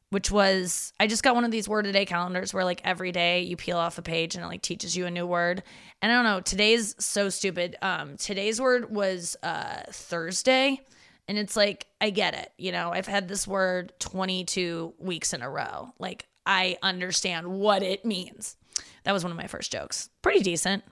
which 0.09 0.31
was 0.31 0.93
i 0.99 1.07
just 1.07 1.23
got 1.23 1.35
one 1.35 1.45
of 1.45 1.51
these 1.51 1.67
word 1.67 1.85
a 1.85 1.91
day 1.91 2.05
calendars 2.05 2.53
where 2.53 2.63
like 2.63 2.81
every 2.83 3.11
day 3.11 3.41
you 3.41 3.57
peel 3.57 3.77
off 3.77 3.97
a 3.97 4.01
page 4.01 4.35
and 4.35 4.43
it 4.43 4.47
like 4.47 4.61
teaches 4.61 4.95
you 4.95 5.05
a 5.05 5.11
new 5.11 5.25
word. 5.27 5.63
And 6.01 6.11
i 6.11 6.15
don't 6.15 6.23
know 6.23 6.41
today's 6.41 6.95
so 6.99 7.29
stupid. 7.29 7.75
Um 7.81 8.17
today's 8.17 8.59
word 8.59 8.89
was 8.91 9.35
uh 9.43 9.83
thursday 9.91 10.81
and 11.27 11.37
it's 11.37 11.55
like 11.55 11.87
i 12.01 12.09
get 12.09 12.33
it 12.33 12.51
you 12.57 12.71
know? 12.71 12.91
I've 12.91 13.07
had 13.07 13.27
this 13.27 13.47
word 13.47 13.93
22 13.99 14.93
weeks 14.97 15.33
in 15.33 15.41
a 15.41 15.49
row. 15.49 15.93
Like 15.99 16.25
i 16.45 16.77
understand 16.81 17.47
what 17.47 17.83
it 17.83 18.05
means. 18.05 18.55
That 19.03 19.13
was 19.13 19.23
one 19.23 19.31
of 19.31 19.37
my 19.37 19.47
first 19.47 19.71
jokes. 19.71 20.09
Pretty 20.21 20.41
decent. 20.41 20.83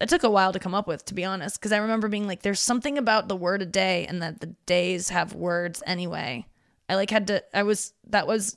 That 0.00 0.08
took 0.08 0.22
a 0.22 0.30
while 0.30 0.52
to 0.54 0.58
come 0.58 0.74
up 0.74 0.88
with, 0.88 1.04
to 1.04 1.14
be 1.14 1.26
honest, 1.26 1.60
because 1.60 1.72
I 1.72 1.76
remember 1.76 2.08
being 2.08 2.26
like, 2.26 2.40
there's 2.40 2.58
something 2.58 2.96
about 2.96 3.28
the 3.28 3.36
word 3.36 3.60
a 3.60 3.66
day 3.66 4.06
and 4.06 4.22
that 4.22 4.40
the 4.40 4.54
days 4.64 5.10
have 5.10 5.34
words 5.34 5.82
anyway. 5.86 6.46
I 6.88 6.94
like 6.94 7.10
had 7.10 7.26
to, 7.26 7.44
I 7.54 7.64
was, 7.64 7.92
that 8.08 8.26
was, 8.26 8.56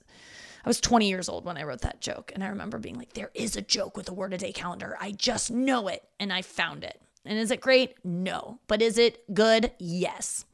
I 0.63 0.69
was 0.69 0.79
20 0.79 1.10
years 1.10 1.27
old 1.27 1.43
when 1.43 1.58
I 1.58 1.63
wrote 1.63 1.82
that 1.82 1.99
joke. 1.99 2.32
And 2.34 2.45
I 2.45 2.47
remember 2.47 2.79
being 2.79 2.97
like, 2.97 3.12
there 3.12 3.29
is 3.34 3.58
a 3.58 3.62
joke 3.62 3.97
with 3.97 4.08
a 4.08 4.13
word 4.13 4.34
a 4.34 4.38
day 4.38 4.53
calendar. 4.53 4.97
I 5.01 5.12
just 5.12 5.51
know 5.51 5.89
it. 5.89 6.08
And 6.17 6.32
I 6.32 6.43
found 6.43 6.86
it. 6.86 7.01
And 7.25 7.38
is 7.38 7.51
it 7.51 7.60
great? 7.60 7.95
No. 8.06 8.60
But 8.67 8.82
is 8.82 8.97
it 8.97 9.21
good? 9.34 9.71
Yes. 9.79 10.45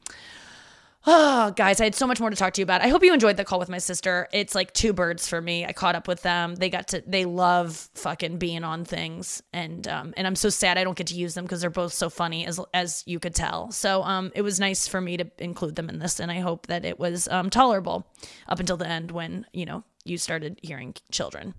Oh, 1.07 1.51
guys, 1.55 1.79
I 1.79 1.85
had 1.85 1.95
so 1.95 2.05
much 2.05 2.19
more 2.19 2.29
to 2.29 2.35
talk 2.35 2.53
to 2.53 2.61
you 2.61 2.63
about. 2.63 2.81
I 2.81 2.89
hope 2.89 3.03
you 3.03 3.13
enjoyed 3.13 3.37
the 3.37 3.45
call 3.45 3.57
with 3.57 3.69
my 3.69 3.77
sister. 3.77 4.27
It's 4.33 4.53
like 4.53 4.73
two 4.73 4.91
birds 4.91 5.29
for 5.29 5.41
me. 5.41 5.65
I 5.65 5.71
caught 5.71 5.95
up 5.95 6.09
with 6.09 6.21
them. 6.23 6.55
They 6.55 6.69
got 6.69 6.89
to 6.89 7.01
they 7.07 7.23
love 7.23 7.89
fucking 7.95 8.37
being 8.37 8.65
on 8.65 8.83
things 8.83 9.41
and 9.53 9.87
um 9.87 10.13
and 10.17 10.27
I'm 10.27 10.35
so 10.35 10.49
sad 10.49 10.77
I 10.77 10.83
don't 10.83 10.97
get 10.97 11.07
to 11.07 11.15
use 11.15 11.35
them 11.35 11.45
because 11.45 11.61
they're 11.61 11.69
both 11.69 11.93
so 11.93 12.09
funny 12.09 12.45
as 12.45 12.59
as 12.73 13.03
you 13.05 13.17
could 13.17 13.33
tell. 13.33 13.71
So 13.71 14.03
um 14.03 14.31
it 14.35 14.41
was 14.41 14.59
nice 14.59 14.89
for 14.89 14.99
me 14.99 15.15
to 15.17 15.25
include 15.37 15.77
them 15.77 15.87
in 15.87 15.99
this 15.99 16.19
and 16.19 16.29
I 16.29 16.41
hope 16.41 16.67
that 16.67 16.83
it 16.83 16.99
was 16.99 17.29
um 17.29 17.49
tolerable 17.49 18.05
up 18.49 18.59
until 18.59 18.77
the 18.77 18.87
end 18.87 19.11
when, 19.11 19.45
you 19.53 19.65
know, 19.65 19.85
you 20.03 20.17
started 20.17 20.59
hearing 20.61 20.95
children. 21.11 21.53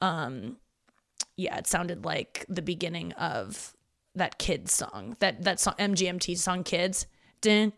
Um 0.00 0.56
yeah, 1.36 1.58
it 1.58 1.66
sounded 1.66 2.04
like 2.04 2.46
the 2.48 2.62
beginning 2.62 3.12
of 3.14 3.74
that 4.14 4.38
kids 4.38 4.72
song. 4.72 5.16
That 5.18 5.42
that 5.42 5.58
song 5.58 5.74
MGMT 5.80 6.38
song 6.38 6.62
Kids. 6.62 7.06
There's 7.42 7.72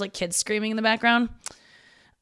like 0.00 0.12
kids 0.12 0.36
screaming 0.36 0.70
in 0.70 0.76
the 0.76 0.82
background. 0.82 1.30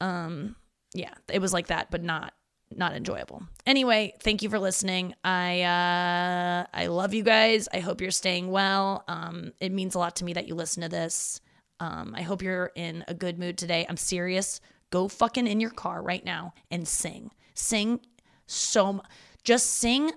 Um, 0.01 0.57
yeah, 0.94 1.14
it 1.33 1.40
was 1.40 1.53
like 1.53 1.68
that, 1.68 1.90
but 1.90 2.03
not 2.03 2.33
not 2.75 2.94
enjoyable. 2.94 3.42
Anyway, 3.64 4.12
thank 4.20 4.42
you 4.42 4.51
for 4.51 4.59
listening. 4.59 5.14
I 5.25 5.62
uh, 5.62 6.66
I 6.72 6.87
love 6.87 7.14
you 7.14 7.22
guys. 7.22 7.68
I 7.72 7.81
hope 7.81 8.01
you're 8.01 8.11
staying 8.11 8.51
well. 8.51 9.05
Um, 9.09 9.53
it 9.61 9.72
means 9.72 9.94
a 9.94 9.99
lot 9.99 10.16
to 10.16 10.25
me 10.25 10.33
that 10.33 10.49
you 10.49 10.55
listen 10.55 10.83
to 10.83 10.88
this. 10.88 11.40
Um, 11.79 12.14
I 12.16 12.22
hope 12.22 12.42
you're 12.42 12.72
in 12.75 13.05
a 13.07 13.14
good 13.14 13.38
mood 13.38 13.59
today. 13.59 13.87
I'm 13.88 13.96
serious. 13.96 14.61
Go 14.90 15.09
fucking 15.09 15.46
in 15.46 15.61
your 15.61 15.70
car 15.70 16.03
right 16.03 16.25
now 16.25 16.55
and 16.70 16.87
sing. 16.87 17.31
Sing 17.55 18.01
so. 18.46 19.03
Just 19.44 19.70
sing. 19.70 20.12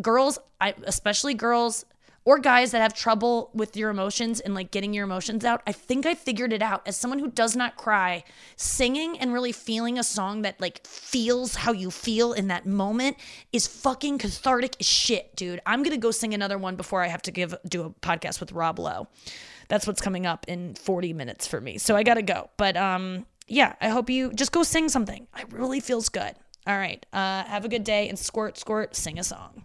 Girls, 0.00 0.38
I, 0.60 0.74
especially 0.84 1.34
girls, 1.34 1.84
or 2.26 2.38
guys 2.38 2.70
that 2.70 2.80
have 2.80 2.94
trouble 2.94 3.50
with 3.52 3.76
your 3.76 3.90
emotions 3.90 4.40
and 4.40 4.54
like 4.54 4.70
getting 4.70 4.94
your 4.94 5.04
emotions 5.04 5.44
out. 5.44 5.62
I 5.66 5.72
think 5.72 6.06
I 6.06 6.14
figured 6.14 6.52
it 6.52 6.62
out. 6.62 6.82
As 6.86 6.96
someone 6.96 7.18
who 7.18 7.30
does 7.30 7.54
not 7.54 7.76
cry, 7.76 8.24
singing 8.56 9.18
and 9.18 9.32
really 9.32 9.52
feeling 9.52 9.98
a 9.98 10.02
song 10.02 10.42
that 10.42 10.60
like 10.60 10.86
feels 10.86 11.56
how 11.56 11.72
you 11.72 11.90
feel 11.90 12.32
in 12.32 12.48
that 12.48 12.64
moment 12.66 13.16
is 13.52 13.66
fucking 13.66 14.18
cathartic 14.18 14.76
as 14.80 14.86
shit, 14.86 15.36
dude. 15.36 15.60
I'm 15.66 15.82
going 15.82 15.94
to 15.94 16.00
go 16.00 16.10
sing 16.10 16.32
another 16.32 16.56
one 16.56 16.76
before 16.76 17.02
I 17.02 17.08
have 17.08 17.22
to 17.22 17.30
give 17.30 17.54
do 17.68 17.82
a 17.82 17.90
podcast 17.90 18.40
with 18.40 18.52
Rob 18.52 18.78
Lowe. 18.78 19.08
That's 19.68 19.86
what's 19.86 20.00
coming 20.00 20.24
up 20.26 20.46
in 20.48 20.74
40 20.74 21.12
minutes 21.12 21.46
for 21.46 21.60
me. 21.60 21.78
So 21.78 21.96
I 21.96 22.02
got 22.02 22.14
to 22.14 22.22
go. 22.22 22.50
But 22.56 22.76
um 22.76 23.26
yeah, 23.46 23.74
I 23.82 23.88
hope 23.88 24.08
you 24.08 24.32
just 24.32 24.52
go 24.52 24.62
sing 24.62 24.88
something. 24.88 25.26
It 25.38 25.52
really 25.52 25.80
feels 25.80 26.08
good. 26.08 26.34
All 26.66 26.76
right. 26.78 27.04
Uh 27.12 27.44
have 27.44 27.66
a 27.66 27.68
good 27.68 27.84
day 27.84 28.08
and 28.08 28.18
squirt 28.18 28.56
squirt 28.56 28.96
sing 28.96 29.18
a 29.18 29.24
song. 29.24 29.64